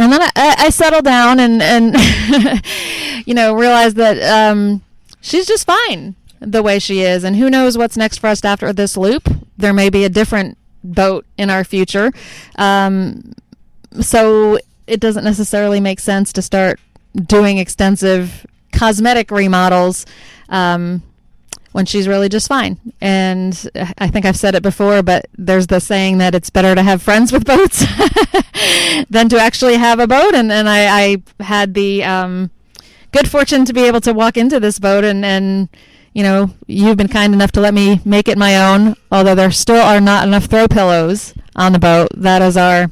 and 0.00 0.12
then 0.12 0.20
I, 0.22 0.30
I 0.36 0.70
settle 0.70 1.02
down 1.02 1.38
and 1.38 1.62
and 1.62 1.94
you 3.26 3.34
know 3.34 3.54
realize 3.54 3.94
that 3.94 4.20
um, 4.22 4.82
she's 5.20 5.46
just 5.46 5.64
fine 5.66 6.16
the 6.40 6.62
way 6.62 6.78
she 6.80 7.02
is, 7.02 7.22
and 7.22 7.36
who 7.36 7.48
knows 7.48 7.78
what's 7.78 7.96
next 7.96 8.18
for 8.18 8.26
us 8.28 8.44
after 8.44 8.72
this 8.72 8.96
loop? 8.96 9.28
There 9.58 9.72
may 9.72 9.90
be 9.90 10.04
a 10.04 10.08
different 10.08 10.58
boat 10.82 11.26
in 11.36 11.50
our 11.50 11.62
future. 11.62 12.12
Um, 12.56 13.32
so 14.00 14.58
it 14.90 15.00
doesn't 15.00 15.24
necessarily 15.24 15.80
make 15.80 16.00
sense 16.00 16.32
to 16.32 16.42
start 16.42 16.80
doing 17.14 17.58
extensive 17.58 18.44
cosmetic 18.72 19.30
remodels 19.30 20.04
um, 20.48 21.02
when 21.72 21.86
she's 21.86 22.08
really 22.08 22.28
just 22.28 22.48
fine. 22.48 22.78
And 23.00 23.70
I 23.98 24.08
think 24.08 24.26
I've 24.26 24.36
said 24.36 24.56
it 24.56 24.62
before, 24.62 25.02
but 25.02 25.26
there's 25.38 25.68
the 25.68 25.80
saying 25.80 26.18
that 26.18 26.34
it's 26.34 26.50
better 26.50 26.74
to 26.74 26.82
have 26.82 27.02
friends 27.02 27.32
with 27.32 27.44
boats 27.44 27.84
than 29.10 29.28
to 29.28 29.38
actually 29.38 29.76
have 29.76 30.00
a 30.00 30.08
boat. 30.08 30.34
And, 30.34 30.50
and 30.50 30.68
I, 30.68 31.02
I 31.02 31.42
had 31.42 31.74
the 31.74 32.02
um, 32.02 32.50
good 33.12 33.30
fortune 33.30 33.64
to 33.66 33.72
be 33.72 33.84
able 33.84 34.00
to 34.00 34.12
walk 34.12 34.36
into 34.36 34.58
this 34.58 34.80
boat 34.80 35.04
and, 35.04 35.24
and 35.24 35.68
you 36.12 36.24
know, 36.24 36.50
you've 36.66 36.96
been 36.96 37.06
kind 37.06 37.32
enough 37.32 37.52
to 37.52 37.60
let 37.60 37.72
me 37.72 38.00
make 38.04 38.26
it 38.26 38.36
my 38.36 38.72
own, 38.72 38.96
although 39.12 39.36
there 39.36 39.52
still 39.52 39.80
are 39.80 40.00
not 40.00 40.26
enough 40.26 40.46
throw 40.46 40.66
pillows 40.66 41.32
on 41.54 41.72
the 41.72 41.78
boat. 41.78 42.08
That 42.16 42.42
is 42.42 42.56
our 42.56 42.90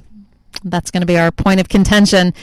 that's 0.64 0.90
going 0.90 1.01
to 1.01 1.07
be 1.07 1.18
our 1.18 1.31
point 1.31 1.61
of 1.61 1.68
contention. 1.68 2.35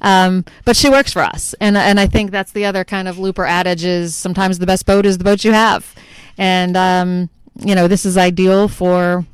Um, 0.00 0.44
but 0.64 0.76
she 0.76 0.90
works 0.90 1.12
for 1.12 1.22
us, 1.22 1.54
and 1.60 1.76
and 1.76 1.98
I 1.98 2.06
think 2.06 2.30
that's 2.30 2.52
the 2.52 2.66
other 2.66 2.84
kind 2.84 3.08
of 3.08 3.18
looper 3.18 3.46
adage 3.46 3.84
is 3.84 4.14
sometimes 4.14 4.58
the 4.58 4.66
best 4.66 4.86
boat 4.86 5.06
is 5.06 5.18
the 5.18 5.24
boat 5.24 5.44
you 5.44 5.52
have, 5.52 5.94
and 6.36 6.76
um, 6.76 7.30
you 7.58 7.74
know 7.74 7.88
this 7.88 8.04
is 8.04 8.18
ideal 8.18 8.68
for 8.68 9.24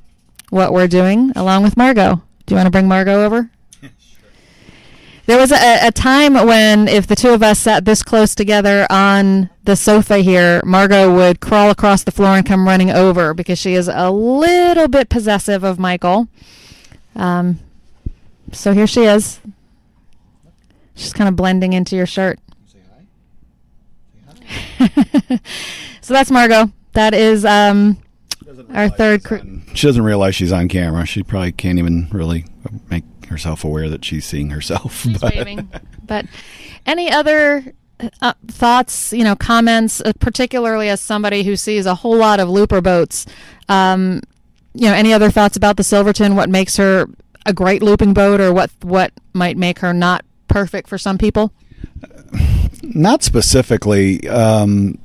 what 0.50 0.72
we're 0.72 0.88
doing 0.88 1.32
along 1.34 1.62
with 1.62 1.76
Margot. 1.76 2.22
Do 2.46 2.54
you 2.54 2.56
want 2.56 2.66
to 2.66 2.70
bring 2.70 2.88
Margot 2.88 3.24
over? 3.24 3.50
There 5.26 5.38
was 5.38 5.52
a, 5.52 5.86
a, 5.86 5.92
time 5.92 6.34
when, 6.34 6.88
if 6.88 7.06
the 7.06 7.14
two 7.14 7.28
of 7.28 7.40
us 7.40 7.60
sat 7.60 7.84
this 7.84 8.02
close 8.02 8.34
together 8.34 8.84
on 8.90 9.48
the 9.62 9.76
sofa 9.76 10.18
here, 10.18 10.60
Margot 10.64 11.14
would 11.14 11.38
crawl 11.38 11.70
across 11.70 12.02
the 12.02 12.10
floor 12.10 12.30
and 12.30 12.44
come 12.44 12.66
running 12.66 12.90
over 12.90 13.32
because 13.32 13.56
she 13.56 13.74
is 13.74 13.86
a 13.86 14.10
little 14.10 14.88
bit 14.88 15.08
possessive 15.08 15.62
of 15.62 15.78
Michael. 15.78 16.26
Um, 17.14 17.60
so 18.52 18.72
here 18.72 18.86
she 18.86 19.04
is. 19.04 19.40
She's 20.94 21.12
kind 21.12 21.28
of 21.28 21.36
blending 21.36 21.72
into 21.72 21.96
your 21.96 22.06
shirt. 22.06 22.38
Say 22.66 22.78
hi. 24.78 24.88
Say 24.88 25.10
hi. 25.28 25.40
so 26.00 26.14
that's 26.14 26.30
Margot. 26.30 26.70
That 26.92 27.14
is 27.14 27.44
um, 27.44 27.98
our 28.74 28.88
third. 28.88 29.24
Cr- 29.24 29.38
she 29.74 29.86
doesn't 29.86 30.02
realize 30.02 30.34
she's 30.34 30.52
on 30.52 30.68
camera. 30.68 31.06
She 31.06 31.22
probably 31.22 31.52
can't 31.52 31.78
even 31.78 32.08
really 32.10 32.44
make 32.90 33.04
herself 33.28 33.64
aware 33.64 33.88
that 33.88 34.04
she's 34.04 34.24
seeing 34.24 34.50
herself. 34.50 35.02
She's 35.02 35.18
but. 35.20 35.34
waving. 35.34 35.70
But 36.04 36.26
any 36.86 37.10
other 37.10 37.72
uh, 38.20 38.32
thoughts, 38.48 39.12
you 39.12 39.24
know, 39.24 39.36
comments, 39.36 40.00
uh, 40.00 40.12
particularly 40.18 40.88
as 40.88 41.00
somebody 41.00 41.44
who 41.44 41.56
sees 41.56 41.86
a 41.86 41.94
whole 41.94 42.16
lot 42.16 42.40
of 42.40 42.48
looper 42.48 42.80
boats. 42.80 43.26
Um, 43.68 44.20
you 44.74 44.88
know, 44.88 44.94
any 44.94 45.12
other 45.12 45.30
thoughts 45.30 45.56
about 45.56 45.76
the 45.76 45.84
Silverton? 45.84 46.36
What 46.36 46.48
makes 46.48 46.76
her 46.76 47.06
a 47.46 47.52
great 47.52 47.82
looping 47.82 48.14
boat, 48.14 48.40
or 48.40 48.52
what 48.52 48.70
what 48.82 49.12
might 49.32 49.56
make 49.56 49.80
her 49.80 49.92
not 49.92 50.24
perfect 50.48 50.88
for 50.88 50.98
some 50.98 51.18
people? 51.18 51.52
Not 52.82 53.22
specifically. 53.22 54.28
Um, 54.28 54.98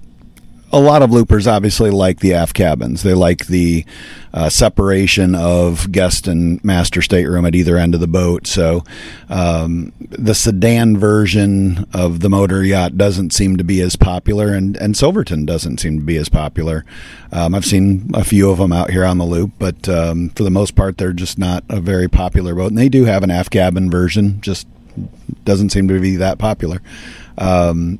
a 0.76 0.80
lot 0.80 1.02
of 1.02 1.10
loopers 1.10 1.48
obviously 1.48 1.90
like 1.90 2.20
the 2.20 2.34
aft 2.34 2.54
cabins. 2.54 3.02
They 3.02 3.14
like 3.14 3.48
the 3.48 3.86
uh, 4.34 4.50
separation 4.50 5.34
of 5.34 5.90
guest 5.90 6.28
and 6.28 6.62
master 6.66 7.02
stateroom 7.02 7.46
at 7.46 7.56
either 7.56 7.78
end 7.78 7.94
of 7.94 8.02
the 8.02 8.08
boat. 8.08 8.46
So 8.46 8.84
um, 9.30 9.94
the 10.02 10.36
sedan 10.36 10.98
version 10.98 11.88
of 11.94 12.20
the 12.20 12.30
motor 12.30 12.62
yacht 12.62 12.98
doesn't 12.98 13.32
seem 13.32 13.56
to 13.56 13.64
be 13.64 13.80
as 13.80 13.96
popular, 13.96 14.54
and, 14.54 14.76
and 14.76 14.98
Silverton 14.98 15.46
doesn't 15.46 15.80
seem 15.80 15.98
to 16.00 16.06
be 16.06 16.18
as 16.18 16.28
popular. 16.28 16.84
Um, 17.32 17.56
I've 17.56 17.66
seen 17.66 18.12
a 18.14 18.26
few 18.26 18.50
of 18.50 18.58
them 18.58 18.74
out 18.74 18.90
here 18.90 19.06
on 19.06 19.18
the 19.18 19.24
loop, 19.24 19.52
but 19.58 19.88
um, 19.88 20.28
for 20.32 20.44
the 20.44 20.52
most 20.52 20.76
part, 20.76 20.98
they're 20.98 21.14
just 21.14 21.40
not 21.40 21.64
a 21.70 21.80
very 21.80 22.10
popular 22.10 22.54
boat. 22.54 22.68
And 22.68 22.78
they 22.78 22.90
do 22.90 23.06
have 23.06 23.24
an 23.24 23.32
aft 23.32 23.52
cabin 23.52 23.90
version, 23.90 24.42
just 24.42 24.68
doesn't 25.46 25.70
seem 25.70 25.88
to 25.88 26.02
be 26.02 26.18
that 26.18 26.38
popular. 26.38 26.82
Um, 27.38 28.00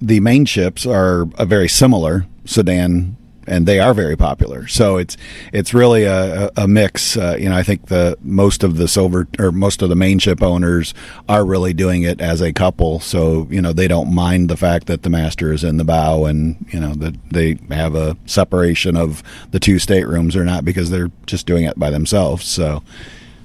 the 0.00 0.20
Mainships 0.20 0.86
are 0.86 1.28
a 1.38 1.44
very 1.44 1.68
similar 1.68 2.26
sedan 2.44 3.16
and 3.48 3.66
they 3.66 3.80
are 3.80 3.94
very 3.94 4.16
popular. 4.16 4.66
So 4.66 4.98
it's 4.98 5.16
it's 5.52 5.74
really 5.74 6.04
a, 6.04 6.50
a 6.56 6.68
mix. 6.68 7.16
Uh, 7.16 7.36
you 7.38 7.48
know, 7.48 7.56
I 7.56 7.62
think 7.62 7.86
the 7.86 8.16
most 8.22 8.62
of 8.62 8.76
the 8.76 8.86
silver 8.86 9.26
or 9.38 9.50
most 9.50 9.82
of 9.82 9.88
the 9.88 9.94
Mainship 9.94 10.42
owners 10.42 10.94
are 11.28 11.44
really 11.44 11.72
doing 11.72 12.02
it 12.02 12.20
as 12.20 12.40
a 12.40 12.52
couple. 12.52 13.00
So 13.00 13.48
you 13.50 13.60
know, 13.60 13.72
they 13.72 13.88
don't 13.88 14.14
mind 14.14 14.50
the 14.50 14.56
fact 14.56 14.86
that 14.86 15.02
the 15.02 15.10
master 15.10 15.52
is 15.52 15.64
in 15.64 15.78
the 15.78 15.84
bow, 15.84 16.26
and 16.26 16.64
you 16.70 16.78
know 16.78 16.94
that 16.94 17.14
they 17.30 17.58
have 17.70 17.94
a 17.94 18.16
separation 18.26 18.96
of 18.96 19.22
the 19.50 19.60
two 19.60 19.78
staterooms 19.78 20.36
or 20.36 20.44
not 20.44 20.64
because 20.64 20.90
they're 20.90 21.10
just 21.26 21.46
doing 21.46 21.64
it 21.64 21.78
by 21.78 21.90
themselves. 21.90 22.44
So, 22.44 22.82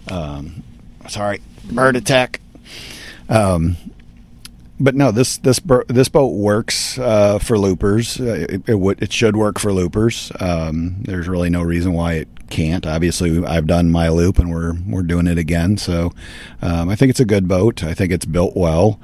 um, 0.10 0.64
sorry, 1.08 1.42
bird 1.72 1.96
attack. 1.96 2.42
Um, 3.30 3.78
but 4.84 4.96
no, 4.96 5.12
this 5.12 5.38
this 5.38 5.62
this 5.88 6.10
boat 6.10 6.34
works 6.34 7.00
uh, 7.00 7.40
for 7.40 7.58
loopers. 7.58 8.20
Uh, 8.20 8.46
it, 8.50 8.70
it, 8.70 8.98
it 9.02 9.14
should 9.14 9.38
work 9.38 9.58
for 9.58 9.72
loopers. 9.72 10.32
Um, 10.42 10.98
there's 11.04 11.30
really 11.30 11.50
no 11.50 11.62
reason 11.62 11.94
why 11.94 12.14
it 12.14 12.28
can't. 12.50 12.86
Obviously, 12.86 13.44
I've 13.46 13.66
done 13.66 13.92
my 13.92 14.10
loop, 14.10 14.38
and 14.40 14.52
we're 14.52 14.74
we're 14.86 15.04
doing 15.04 15.28
it 15.28 15.38
again. 15.38 15.78
So 15.78 16.12
um, 16.62 16.90
I 16.90 16.96
think 16.96 17.12
it's 17.12 17.22
a 17.22 17.26
good 17.26 17.48
boat. 17.48 17.82
I 17.82 17.94
think 17.94 18.12
it's 18.12 18.26
built 18.26 18.58
well. 18.58 19.00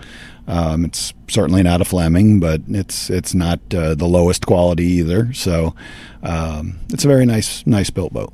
Um, 0.47 0.83
it's 0.83 1.13
certainly 1.29 1.63
not 1.63 1.79
a 1.79 1.85
Fleming, 1.85 2.41
but 2.41 2.61
it's 2.67 3.09
it's 3.09 3.33
not 3.33 3.59
uh, 3.73 3.95
the 3.95 4.07
lowest 4.07 4.45
quality 4.45 4.85
either. 4.85 5.31
So 5.33 5.75
um, 6.23 6.79
it's 6.91 7.05
a 7.05 7.07
very 7.07 7.25
nice 7.25 7.65
nice 7.65 7.89
built 7.89 8.11
boat. 8.11 8.33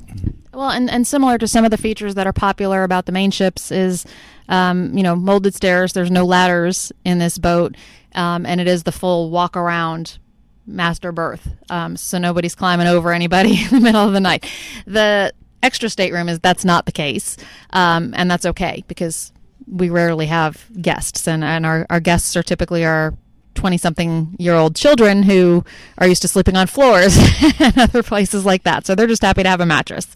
Well, 0.52 0.70
and, 0.70 0.90
and 0.90 1.06
similar 1.06 1.36
to 1.38 1.46
some 1.46 1.66
of 1.66 1.70
the 1.70 1.76
features 1.76 2.14
that 2.14 2.26
are 2.26 2.32
popular 2.32 2.82
about 2.82 3.04
the 3.04 3.12
Mainships 3.12 3.70
is, 3.70 4.06
um, 4.48 4.96
you 4.96 5.02
know, 5.02 5.16
molded 5.16 5.54
stairs. 5.54 5.92
There's 5.92 6.10
no 6.10 6.24
ladders 6.24 6.92
in 7.04 7.18
this 7.18 7.38
boat, 7.38 7.76
um, 8.14 8.46
and 8.46 8.60
it 8.60 8.68
is 8.68 8.82
the 8.82 8.92
full 8.92 9.30
walk 9.30 9.56
around 9.56 10.18
master 10.66 11.12
berth. 11.12 11.48
Um, 11.70 11.96
so 11.96 12.18
nobody's 12.18 12.54
climbing 12.54 12.86
over 12.86 13.12
anybody 13.12 13.62
in 13.64 13.70
the 13.70 13.80
middle 13.80 14.06
of 14.06 14.12
the 14.12 14.20
night. 14.20 14.46
The 14.86 15.32
extra 15.62 15.88
stateroom 15.88 16.28
is 16.28 16.40
that's 16.40 16.64
not 16.64 16.86
the 16.86 16.92
case, 16.92 17.36
um, 17.70 18.14
and 18.16 18.30
that's 18.30 18.46
okay 18.46 18.84
because 18.88 19.32
we 19.66 19.90
rarely 19.90 20.26
have 20.26 20.64
guests, 20.80 21.26
and, 21.26 21.42
and 21.42 21.66
our, 21.66 21.86
our 21.90 22.00
guests 22.00 22.36
are 22.36 22.42
typically 22.42 22.84
our 22.84 23.14
20 23.56 23.78
something 23.78 24.36
year 24.38 24.54
old 24.54 24.76
children 24.76 25.22
who 25.22 25.64
are 25.98 26.06
used 26.06 26.22
to 26.22 26.28
sleeping 26.28 26.56
on 26.56 26.66
floors 26.66 27.16
and 27.58 27.76
other 27.78 28.02
places 28.02 28.44
like 28.44 28.62
that. 28.62 28.86
So 28.86 28.94
they're 28.94 29.06
just 29.06 29.22
happy 29.22 29.42
to 29.42 29.48
have 29.48 29.60
a 29.60 29.66
mattress. 29.66 30.06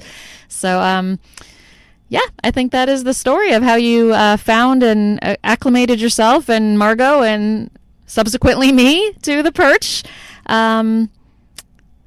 So, 0.48 0.78
um, 0.80 1.18
yeah, 2.10 2.26
I 2.42 2.50
think 2.50 2.72
that 2.72 2.88
is 2.88 3.04
the 3.04 3.14
story 3.14 3.52
of 3.52 3.62
how 3.62 3.76
you 3.76 4.12
uh, 4.12 4.36
found 4.36 4.82
and 4.82 5.20
uh, 5.22 5.36
acclimated 5.44 6.00
yourself 6.00 6.50
and 6.50 6.76
Margot 6.76 7.22
and 7.22 7.70
subsequently 8.06 8.72
me 8.72 9.12
to 9.22 9.44
the 9.44 9.52
perch. 9.52 10.02
Um, 10.46 11.08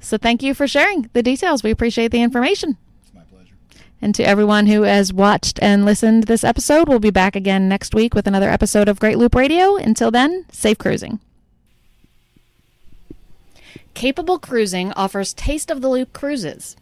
so 0.01 0.17
thank 0.17 0.43
you 0.43 0.53
for 0.53 0.67
sharing 0.67 1.09
the 1.13 1.23
details. 1.23 1.63
We 1.63 1.71
appreciate 1.71 2.11
the 2.11 2.21
information. 2.21 2.75
It's 3.01 3.13
my 3.13 3.21
pleasure. 3.21 3.55
And 4.01 4.13
to 4.15 4.23
everyone 4.23 4.67
who 4.67 4.81
has 4.81 5.13
watched 5.13 5.57
and 5.61 5.85
listened 5.85 6.23
to 6.23 6.27
this 6.27 6.43
episode, 6.43 6.89
we'll 6.89 6.99
be 6.99 7.09
back 7.09 7.37
again 7.37 7.69
next 7.69 7.95
week 7.95 8.13
with 8.13 8.27
another 8.27 8.49
episode 8.49 8.89
of 8.89 8.99
Great 8.99 9.17
Loop 9.17 9.33
Radio. 9.33 9.77
Until 9.77 10.11
then, 10.11 10.45
safe 10.51 10.77
cruising. 10.77 11.21
Capable 13.93 14.37
Cruising 14.37 14.91
offers 14.93 15.33
Taste 15.33 15.71
of 15.71 15.81
the 15.81 15.87
Loop 15.87 16.11
cruises. 16.11 16.75